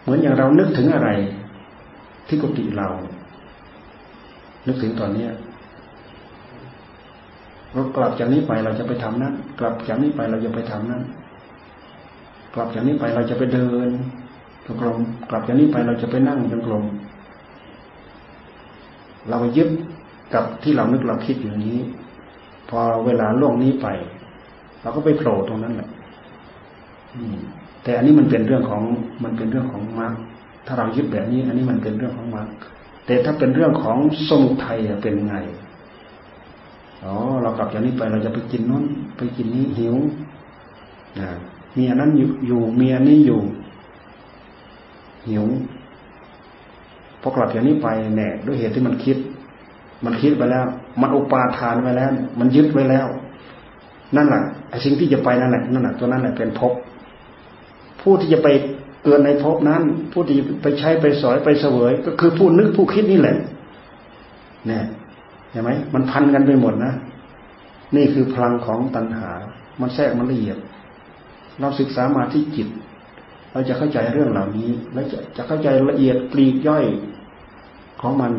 [0.02, 1.10] เหมือนอย่างเรานึกถึงอะไร
[2.26, 2.88] ที่กุฏิเรา
[4.66, 5.30] นึกถึงตอนเนี้ย
[7.72, 11.02] เรากลับจากนี้ไปเราจะไปทำนั้น กลับจากนี้ไปเราจะไปทำนั้น
[12.54, 13.88] กลับจากนี้ไปเราจะไปเดิน
[14.64, 14.98] จงกรม
[15.30, 16.84] กลับจากนี้ไปเราจะไปนั่งจงกรม
[19.28, 19.68] เราไปยึด
[20.34, 21.78] กับที่เรานึกเราคิดอย่างนี้
[22.70, 23.88] พอเวลาล่วงนี้ไป
[24.82, 25.88] เราก็ไปโผล่ตรงนั้นแหละ
[27.82, 28.82] แต่อันนี้มันเป็นเรื่องของ
[29.24, 30.12] มันเป็นเรื่องของมรรค
[30.66, 32.48] ถ้าเรายึดแบบนี้ อันนี้มันเป็นเรื่องของมรรค
[33.06, 33.98] แต่ถ้าเป็นเรื่องของ
[34.28, 35.36] สมุทัยเป็นไง
[37.04, 38.84] อ๋อเรากลับจากนี้ไปเราจะไปกินนู้น
[39.16, 39.96] ไปกินนี้หิว
[41.20, 41.28] นะ
[41.76, 42.10] มีอันนั้น
[42.46, 43.40] อยู่มีอันนี้อยู่
[45.28, 45.44] หิว
[47.20, 49.16] พอกลับจากนี้ไปแน่ด้วยเหตุที่มันคิด
[50.04, 50.64] มันคิดไปแล้ว
[51.00, 53.06] มันอุปาทานไว้แล้ว มันยึดไว้แล้ว
[54.16, 56.72] นั่นแหละไอ้สิ่งที่จะไปนั่นแหละนั่นแหละตัวนั้นแหละเป็นภพ
[58.00, 58.48] ผู้ที่จะไป
[59.06, 59.82] เกิดในภพนั้น
[60.12, 63.36] ผู้ที่ไปใช้ไปสอยไปเสวย ก็คือผู้นึกผู้คิดนี่แหละ
[64.66, 64.84] เนี่ย
[65.50, 66.92] เห็นไหมมันพันกันไปหมดนะ
[67.96, 69.30] นี่คือพลังของตัณหา
[69.80, 70.58] มันแทรกมันละเอียด
[71.60, 72.68] เราศึกษามาที่จิต
[73.52, 76.84] เราจะเข้าใจเรื่องเหล่านี้ แล้วจะจะเข้าใจละเอียดปลีกย่อย
[78.00, 78.32] ของมัน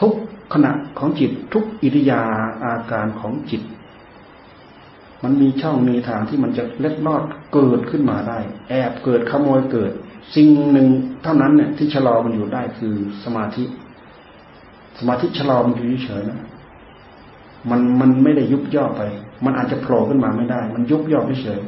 [0.00, 0.12] ทุก
[0.52, 2.22] ขณะของจิตทุกอิริยา
[2.64, 3.62] อาการของจิต
[5.24, 7.22] มันมีช่องมีทางที่มันจะเล็ดลอด
[7.54, 8.38] เกิดขึ้นมาได้
[8.68, 9.92] แอบเกิดขโมยเกิด
[10.34, 10.88] สิ่งหนึ่ง
[11.22, 12.94] เท่านั้นเนี่ยที่ชะลอมันอยู่ได้คือ
[13.24, 13.64] สมาธิ
[14.98, 16.40] สมาธิชะลอมันอยู่เฉยนะ
[17.70, 19.02] มันมันไม่ได้ยุบย่อไป
[19.44, 21.60] มันอาจจะโผล่ขึ้นมาไม่ได้ มันยุบย่อเฉย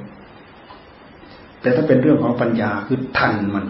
[1.60, 3.66] แต่ถ้าเป็นเรื่องของปัญญาคือทันมัน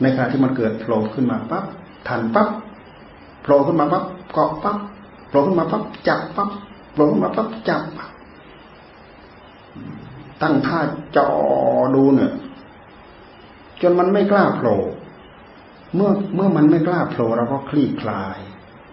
[0.00, 1.64] ในขณะที่มันเกิดโผล่ขึ้นมาปั๊บ
[2.08, 2.48] ทันปั๊บ
[3.42, 4.76] โผล่ขึ้นมาปั๊บเกาะปั๊บ
[5.28, 6.50] โผล่ขึ้นมาปั๊บจับปั๊บ
[6.98, 7.82] โผล่ขึ้นมาปั๊บจับ
[10.42, 10.80] ตั้งท่า
[11.16, 11.30] จอ
[11.94, 12.32] ดูเนี่ย
[13.82, 14.78] จนมันไม่กล้าโผล่
[15.94, 18.38] เมื่อเมื่อมันไม่กล้าโผล่เราก็คลี่คลาย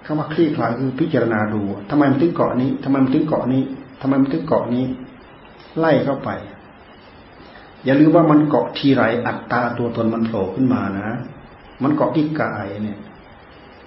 [0.06, 3.64] คำว่าคลี่คลายคือพิจารณาดูทำไมมันถึงเกาะนี้ทำไมมันถึงเกาะนี้
[4.02, 4.86] ทำไมมันถึงเกาะนี้
[5.80, 6.30] ไล่เข้าไป
[7.86, 11.10] อย่าลืมว่ามันเกาะทีไรอัตตาตัวตนมันโผล่ขึ้นมานะ
[11.84, 13.00] มันเกาะที่กายเนี่ย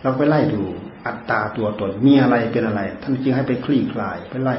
[0.02, 0.64] เราไปไล่ดู
[1.06, 4.54] อัตตาตัวตนมีอะไรเป็นอะไร ท่านจึงให้ไปคลี่คลายไปไล่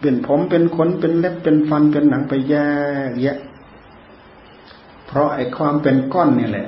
[0.00, 2.54] เป็นผมเป็นขนเป็นเล็บเป็นฟันเป็นหนังไปแย
[3.08, 3.38] กแยะ
[5.06, 6.66] เพราะไอ้ความเป็นก้อนนี่แหละ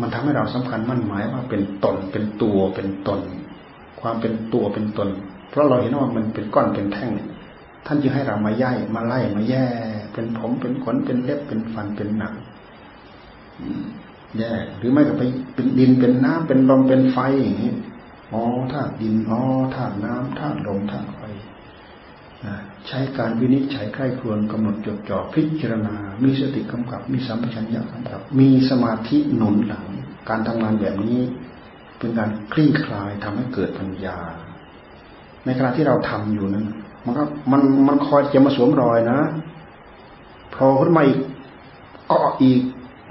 [0.00, 3.20] มันทำให้เราสำคัญมั่นหมายว่าเป็นตนเป็นตัวเป็นตน
[4.00, 5.08] ความเป็นตัวเป็นตน
[5.50, 7.10] เพราะเราเห็นว่ามันเป็นก้อนเป็นแท่ง
[7.86, 9.64] ท่านจึงให้เรามาย่ายมาไล่มาแย่
[10.12, 12.34] เป็นผมเป็นขนเป็นเล็บเป็นฟันเป็นหนัง
[14.38, 15.22] แย่หรือไม่ก็ไป
[15.54, 17.72] เป็นดินเป็นน้ำเป็นลมเป็นไฟอย่างนี้
[18.32, 19.40] อ๋อธาตุดินอ๋อ
[19.74, 21.20] ธาตุน้ำธาตุลมธาตุไฟ
[22.86, 29.86] ใช้การวินิจฉัยใคร่ครวญกำหนดจดจ่อพิจารณา มีสติกำกับ มีสัมปชัญญะกำกับ มีสมาธิหนุนหลัง
[30.28, 31.20] การทำงานแบบนี้
[31.98, 34.18] เป็นการคลี่คลายทำให้เกิดปัญญา
[35.44, 36.66] ในขณะที่เราทำอยู่นั้น
[37.04, 39.18] มันก็มันมันคอยจะมาสวมรอยนะ
[40.50, 41.18] โผล่ขึ้นมาอีก
[42.08, 42.60] เกาะอีก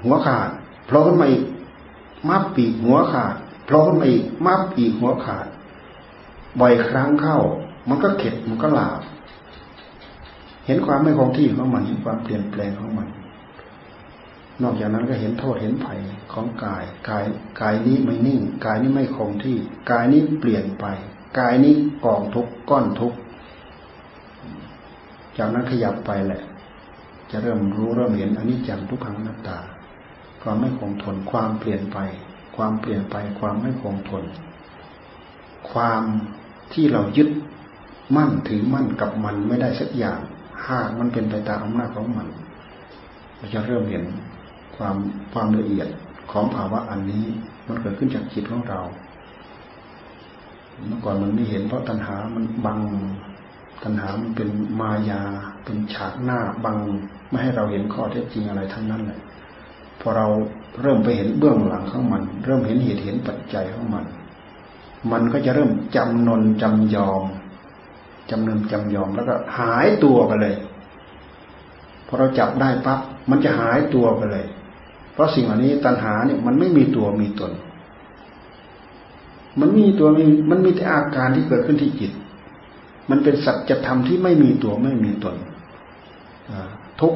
[0.04, 0.50] หัวขาด
[0.94, 1.42] ล่ขึ้นมาอีก
[2.28, 3.34] มับปีกหัวขาด
[3.64, 5.46] โผล่ขึ้นมาอีกมับปีกหัวขาด
[6.60, 7.38] บ่อยครั้งเข้า
[7.88, 9.00] มันก็เข็ดมันก็หลาบ
[10.66, 13.08] เห็นความไม่คงที่ของมันเห็นความเปลี่ยนแปลงของมัน
[14.62, 15.98] นอกจากนั้นก็เห็นโทษเห็นภัย
[16.32, 17.24] ของกายกาย
[17.60, 19.56] กายนี้ไม่นิ่ง กายนี้ไม่คงที่
[19.90, 20.84] กายนี้เปลี่ยนไป
[21.38, 21.74] กายนี้
[22.04, 23.12] กองทุกก้อนทุก
[25.36, 26.42] จากนั้นขยับไปแหละ
[27.30, 29.58] จะเริ่มรู้เริ่มเห็นอันนี้จังทุกขังนัตตา
[30.42, 31.98] ความไม่คงทน ความเปลี่ยนไป
[32.56, 34.24] ความเปลี่ยนไป ความไม่คงทน
[35.70, 36.02] ความ
[36.72, 37.28] ที่เรายึด
[38.16, 40.18] มั่นถือมั่นกับมันไม่ได้สักอย่าง
[40.68, 42.28] หากมันเป็นไปตามอำนาจของมัน
[43.36, 44.04] เราจะเริ่มเห็น
[44.76, 44.96] ความ
[45.32, 45.88] ความละเอียด
[46.32, 47.24] ของภาวะอันนี้
[47.66, 48.80] มันเกิดขึ้นจากจิตของเรา
[50.86, 52.80] เมื่อก่อนมันไม่เห็นเพราะตัณหามันบัง
[53.82, 54.48] ตัณหามันเป็น
[54.80, 55.22] มายา
[55.64, 56.76] เป็นฉากหน้าบัง
[57.28, 59.20] ไม่ให้เราเห็นข้อเท็จจริงอะไรทั้งนั้นเลย
[60.04, 60.26] พอเรา
[60.80, 64.04] เริ่มไปเห็นเบื้องหลังของมัน เริ่มเห็นเหตุเห็นปัจจัยของมัน
[65.12, 67.24] มันก็จะเริ่มจำนนจำยอม
[68.30, 70.54] จำเนินจำยอมแล้วก็หายตัวไปเลย
[72.06, 73.00] พอเราจับได้ปั๊บ
[73.30, 74.46] มันจะหายตัวไปเลย
[75.12, 77.52] เพราะสิ่งเหล่านี้ตัณหาเนี่ยมันไม่มีตัวมีตน
[79.60, 82.12] มันมีตัวมีมันมีแต่อาการที่เกิดขึ้นที่จิต
[83.10, 85.36] มันเป็นสัจธรรมที่ไม่มีตัวไม่มีตน
[87.00, 87.14] ทุก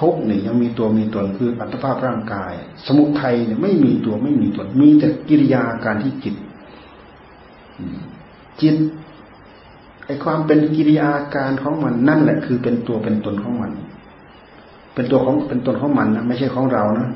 [0.00, 2.52] ทุกเนี่ยยังมีตัวมีตนคืออัตภาพร่างกาย
[2.86, 6.34] สมุทัยเนี่ยไม่มีตัวไม่มีตน มีแต่กิริยาการที่จิต
[8.60, 8.76] จิต
[10.06, 13.72] ไอความเป็นกิริยาการของมันนั่นแหละคือเป็นตัวเป็นตนของมัน
[14.94, 17.10] เป็นตัวของเป็นตนของมันนะไม่ใช่ของเรานะ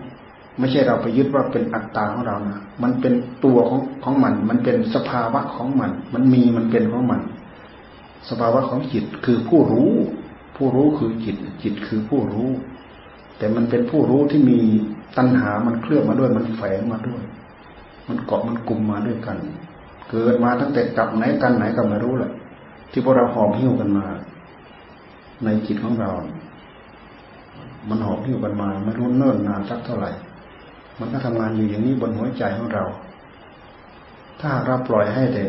[0.58, 3.14] ไม่ใช่เราไปยึดว่าเป็นอัตตาของเรานะมันเป็น
[3.44, 7.20] ตัวของของมัน มันเป็นสภาวะของมัน มันมีมันเป็นของมัน
[8.28, 9.90] สภาวะของจิตคือผู้รู้
[10.56, 12.48] ผู้รู้คือจิต จิตคือผู้รู้
[13.38, 14.58] แต่มันเป็นผู้รู้ที่มี
[15.16, 17.22] ตัณหามันเคลื่อนมาด้วย มันแฝงมาด้วย
[18.08, 19.36] มันเกาะมันกลุ่มมาด้วยกัน
[20.10, 22.32] เกิดมาตั้งแต่กับไหนกันไหนก็ไม่รู้แหละ
[22.90, 24.06] ที่พวกเราหอบหิ้วกันมา
[25.44, 26.10] ในจิตของเรา
[27.88, 30.10] มันหอบหิ้วกันมาไม่รู้เนิ่นนานสักเท่าไหร่
[30.98, 32.84] มันก็ทำงานอยู่อย่างนี้บนหัวใจของเรา
[34.40, 35.44] ถ้าเราปล่อยให้แต่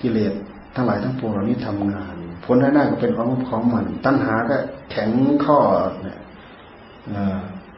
[0.00, 0.32] กิเลส
[0.74, 2.14] ทั้งหลายทั้งปวงเหล่านี้ทำงาน
[2.44, 4.56] ผลได้ก็เป็นของของมัน ตัณหาก็
[4.90, 5.10] แข็ง
[5.44, 5.58] ข้อ
[6.02, 6.18] เนี่ย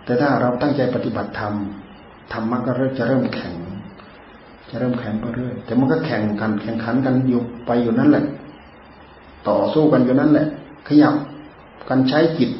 [0.04, 1.54] แต่ถ้าเราตั้งใจปฏิบัติธรรม
[2.32, 3.56] ธรรมะก็เริ่มจะเริ่มแข็ง
[4.70, 8.24] จะเริ่มแข็งไปเรื่อยแต่มันก็แข่งกันแข่งขันกันอยู่ไปอยู่นั่นแหละ
[9.48, 10.46] ต่อสู้กันอยู่นั่นแหละ
[10.88, 11.14] ขยับ
[11.88, 12.50] กันใช้จิต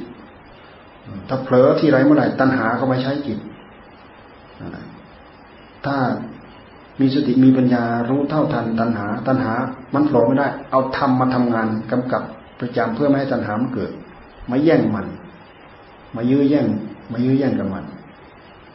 [1.29, 3.39] ถ้าเผลอที่ไรเมื่อไหร่ตัณหาก็มาใช้จิต
[5.87, 5.97] ถ้า
[7.01, 9.53] มีสติมีปัญญารู้เท่าทันตัณหา ตัณหา
[9.95, 12.23] มันโผล่ไม่ได้ เอาธรรมมาทำงานกำกับ
[12.61, 13.93] ประจำเพื่อไม่ให้ตัณหามันเกิด
[14.51, 15.07] มาแย่งมัน
[16.17, 16.67] มายื้อแย่ง
[17.13, 17.85] มายื้อแย่งกับมัน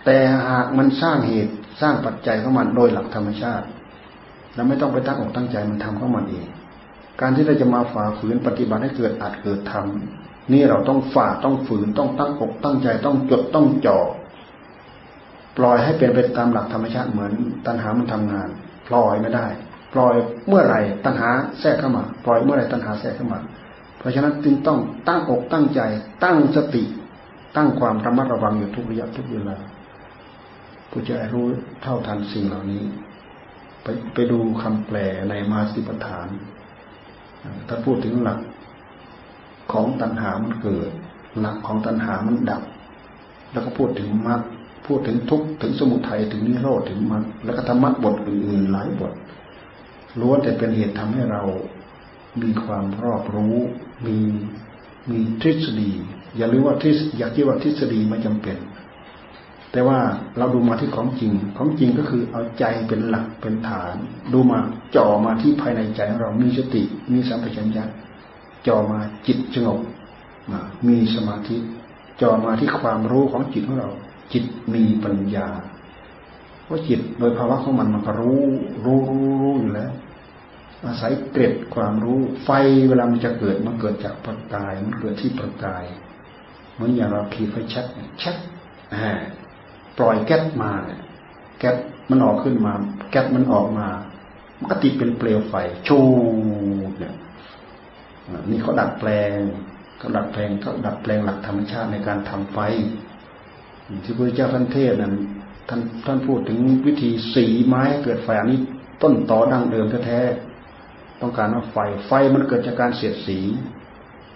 [0.05, 0.17] แต่
[0.49, 3.65] หากมันสร้างเหตุสร้างปัจจัยของมันโดยหลักธรรมชาติ
[4.55, 6.47] เราไม่ต้องไปตั้งอกตั้งใจมันทำของมันเอง
[7.21, 13.99] การที่เราจะมาฝ่าฝืนปฏิบัติให้เกิดอัดเกิดทำนี่เราต้องฝ่าต้องฝืนต้องตั้งอกตั้งใจต้องจดต้องจ่อ
[15.57, 17.33] ปล่อยให้เป็นไปตามหลักธรรมชาติเหมือน
[17.65, 18.49] ตัณหามันทำงาน
[18.87, 19.47] ปล่อยไม่ได้
[19.93, 20.13] ปล่อย
[20.47, 21.29] เมื่อไหร่ตัณหา
[21.59, 23.39] แทรกเข้ามา ปล่อยเมื่อไหร่ตัณหาแทรกเข้ามา
[23.99, 25.81] เพราะฉะนั้นจึงต้องตั้งอกตั้งใจ
[26.23, 26.83] ตั้งสติ
[27.55, 29.57] ตั้งความระมัดระวังอยู่ทุกระยะทุกเวลา
[30.89, 31.45] ผู้จะรู้
[31.81, 32.83] เท่าทันสิ่งเหล่านี้
[33.83, 34.97] ไปไปดูคำแปล
[35.29, 36.27] ในมาสิปฐาน
[37.67, 38.39] ถ้าพูดถึงหลัก
[39.71, 40.89] ของตัณหามันเกิด
[41.39, 42.63] หลักของตัณหามันดับ
[43.51, 44.41] แล้วก็พูดถึงมรรค
[44.87, 49.13] พูดถึงทุกถึงสมุทัยถึงนิโรธถึงมรรคแล้วก็ธรรมะบทอื่นๆหลายบท
[50.19, 51.43] ล้วนแต่เป็นเหตุทำให้เรา
[52.41, 53.55] มีความรอบรู้
[54.05, 54.17] มี
[55.09, 55.91] มีทฤษฎี
[56.37, 58.57] อย่าลืมว่าทฤษอย่าคิดว่าทฤษฎีไม่จำเป็น
[59.71, 59.99] แต่ว่า
[60.37, 63.95] เราดูมาที่ของจริง ของจริงก็คือเอาใจเป็นหลักเป็นฐาน
[64.33, 64.59] ดูมา
[64.95, 67.83] จ่อมาที่ภายในใจของเรามีสติ มีสัมปชัญญะ
[68.67, 69.79] จ่อมาจิตสงบ
[70.87, 71.57] มีสมาธิ
[72.21, 73.89] จ่อมาที่ความรู้ของจิตของเรา
[74.33, 75.47] จิตมีปัญญา
[76.63, 78.41] เพราะจิตโดยภาวะของมันมันก็รู้
[78.85, 79.91] รู้รู้รู้อยู่แล้ว
[80.85, 82.49] อาศัยเกร็ดความรู้ ไฟ
[82.89, 85.85] เวลามันจะเกิดมันเกิดจากประกาย มันเกิดที่ประกาย
[86.77, 87.85] เหมือนอย่างเราขีดไฟชัด
[88.21, 88.35] ชัด
[89.97, 90.71] ปล่อยแก๊สมา
[91.59, 91.75] แก๊ส
[92.09, 92.73] มันออกขึ้นมา
[93.11, 93.87] แก๊สมันออกมา
[94.59, 95.53] มันก็ติดเป็นเปลวไฟ
[95.87, 95.99] ชู
[96.99, 97.13] เนี่ย
[98.49, 99.31] นี่เขาดัดแปลง
[99.97, 102.59] เขาดัดแปลงเขาดัดแปลงหลักธรรมชาติในการทำไฟ
[104.03, 105.15] ที่พระเจ้าท่านเทศนั้น
[105.69, 108.59] ท่านท่านพูดถึงวิธีสีไม้เกิดไฟอันนี้
[109.01, 113.39] ต้นตอดั้งเดิมแท้ๆต้องการว่าไฟไฟมันเกิดจากการเสียดสี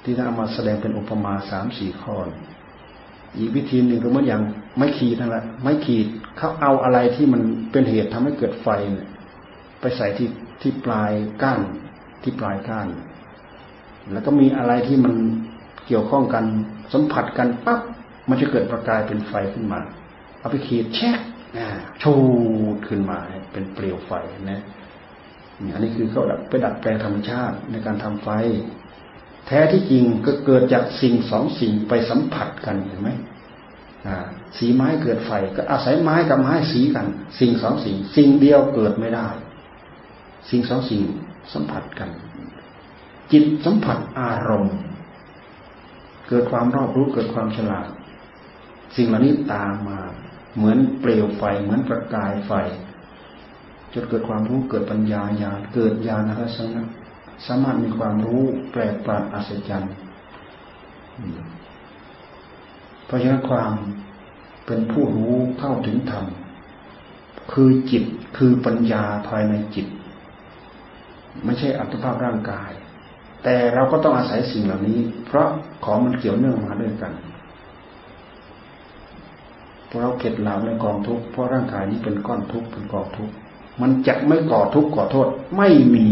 [0.03, 2.15] ที่ท่านเอามาแสดงเป็นอุปมาสามสี่ข้อ
[3.37, 4.41] อีกวิธีหนึ่งก็เหมือนอย่าง
[4.77, 7.41] ไม้ขีดนั่นแหละไม้ขีดเขาเอาอะไรที่มัน
[7.71, 8.67] เป็นเหตุทำให้เกิดไฟ
[9.79, 10.29] ไปใส่ที่
[10.61, 11.11] ที่ปลาย
[11.43, 11.59] ก้าน
[12.23, 12.87] ที่ปลายก้าน
[14.11, 15.13] แล้วก็มีอะไรที่มัน
[15.87, 16.43] เกี่ยวข้องกัน
[16.93, 17.81] สัมผัสกันปั๊บ
[18.29, 19.79] มันจะเกิดประกายเป็นไฟขึ้นมา
[20.39, 21.19] เอาไปขีดแช็ก
[22.01, 22.13] ชู
[22.75, 23.17] ดขึ้นมา
[23.51, 24.11] เป็นเปลวไฟ
[24.51, 24.61] นะ
[25.73, 28.29] อันนี้คือเขาไปดัดแปลงธรรมชาติในการทำไฟ
[29.47, 33.09] แท้ที่จริงก็เกิดจากสิ่งสองสิ่งไปสัมผัสกันเห็นไหม
[34.57, 37.07] สีไม้เกิดไฟ ก็อาศัยไม้กับไม้สีกัน
[37.39, 39.27] สิ่งสองสิ่ง สิ่งเดียวเกิดไม่ได้
[40.49, 41.01] สิ่งสองสิ่ง
[41.53, 42.09] สัมผัสกัน
[43.31, 44.75] จิตสัมผัสอารมณ์
[46.29, 47.87] เกิดความรอบรู้เกิดความฉลาด
[48.95, 49.99] สิ่งเหล่านี้ตามมา
[50.55, 52.51] เหมือนเปลวไฟ เหมือนประกายไฟ
[53.93, 56.83] จนเกิดความรู้เกิดปัญญาญาเกิดญาณทัศนะ
[57.45, 59.93] สามารถมีความรู้แปลกประหลาดอัศจรรย์
[63.05, 63.71] เพราะฉะนั้นความ
[64.65, 66.25] เป็นผู้รู้เข้าถึงธรรม
[67.51, 68.03] คือจิต
[68.37, 69.87] คือปัญญาภายในจิต
[71.45, 72.71] ไม่ใช่อัตภาพร่างกาย
[73.43, 75.47] แต่เราก็ต้องอาศัยสิ่งเหล่านี้ เพราะ
[75.85, 77.13] ของมันเกี่ยวเนื่องมาด้วยกัน
[79.87, 83.33] เพราะเราเก็ดหลาในกองทุกข์เพราะร่างกายนี้เป็นก้อนทุกข์เป็นกองทุกข์
[83.81, 85.27] มันจะไม่ก่อทุกข์ก่อโทษ
[85.57, 86.07] ไม่มี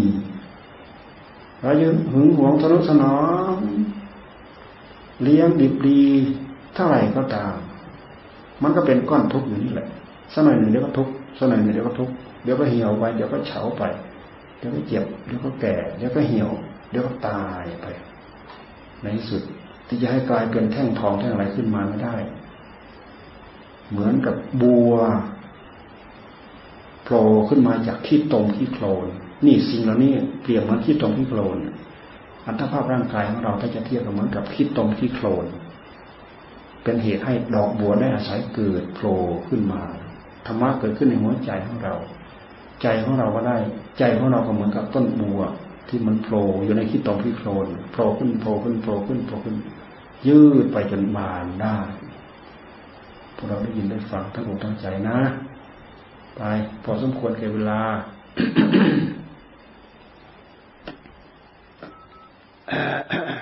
[1.62, 3.18] เรายังหึงหวงทะนุถนอ
[3.56, 3.58] ม
[5.24, 6.02] เลี้ยงดิบดี
[6.76, 7.56] เท่าไหร่ก็ตาม
[8.64, 9.88] มันก็เป็นก้อนทุกข์อยู่นี่แหละ
[10.34, 13.84] สักหน่อยหนึ่งเดี๋ยวก็ทุกข์สักหน่อยหนึ่งเดี๋ยวก็ทุกข์เดี๋ยวก็เหี่ยวไปเดี๋ยวก็เฉาไป
[14.58, 16.50] เดี๋ยวก็เจ็บเดี๋ยวก็แก่ เดี๋ยวก็เหี่ยว
[16.90, 17.86] เดี๋ยวก็ตายไป
[19.02, 19.42] ในที่สุด
[19.88, 22.16] ที่จะให้กลายเป็นแท่งทองแท่งอะไรขึ้นมาไม่ได้
[23.90, 24.94] เหมือนกับบัว
[27.04, 29.08] โผล่ขึ้นมาจากขี้ตมขี้โคลน
[29.46, 31.58] นี่สิ่งเหล่านี้เปรียบเหมือนขี้ตมขี้โคลน
[32.46, 35.46] อัตภาพร่างกายของเราถ้าจะเทียบกับเหมือนกับขี้ตมขี้โคลน
[36.84, 39.82] เป็นเหตุให้ดอกบัวได้อาศัยเกิดโผล่ขึ้นมา
[40.46, 41.96] ธรรมะเกิดขึ้นในหัวใจของเรา
[42.82, 43.58] ใจของเราก็ได้
[43.98, 45.42] ใจของเราก็เหมือนกับต้นบัว
[45.90, 49.58] ที่มันโผล่อยู่ในขี้ตมขี้โคลนโผล่ขึ้นโผล่ขึ้นโผล่ขึ้นโผล่ขึ้น
[50.28, 51.78] ยืดไปจนบานได้
[53.36, 55.20] พวกเราได้ยินได้ฟังทั้งอกทั้งใจนะ
[56.36, 56.42] ไป
[56.84, 57.82] พอสมควรแก่เวลา
[62.72, 63.40] Uh-huh.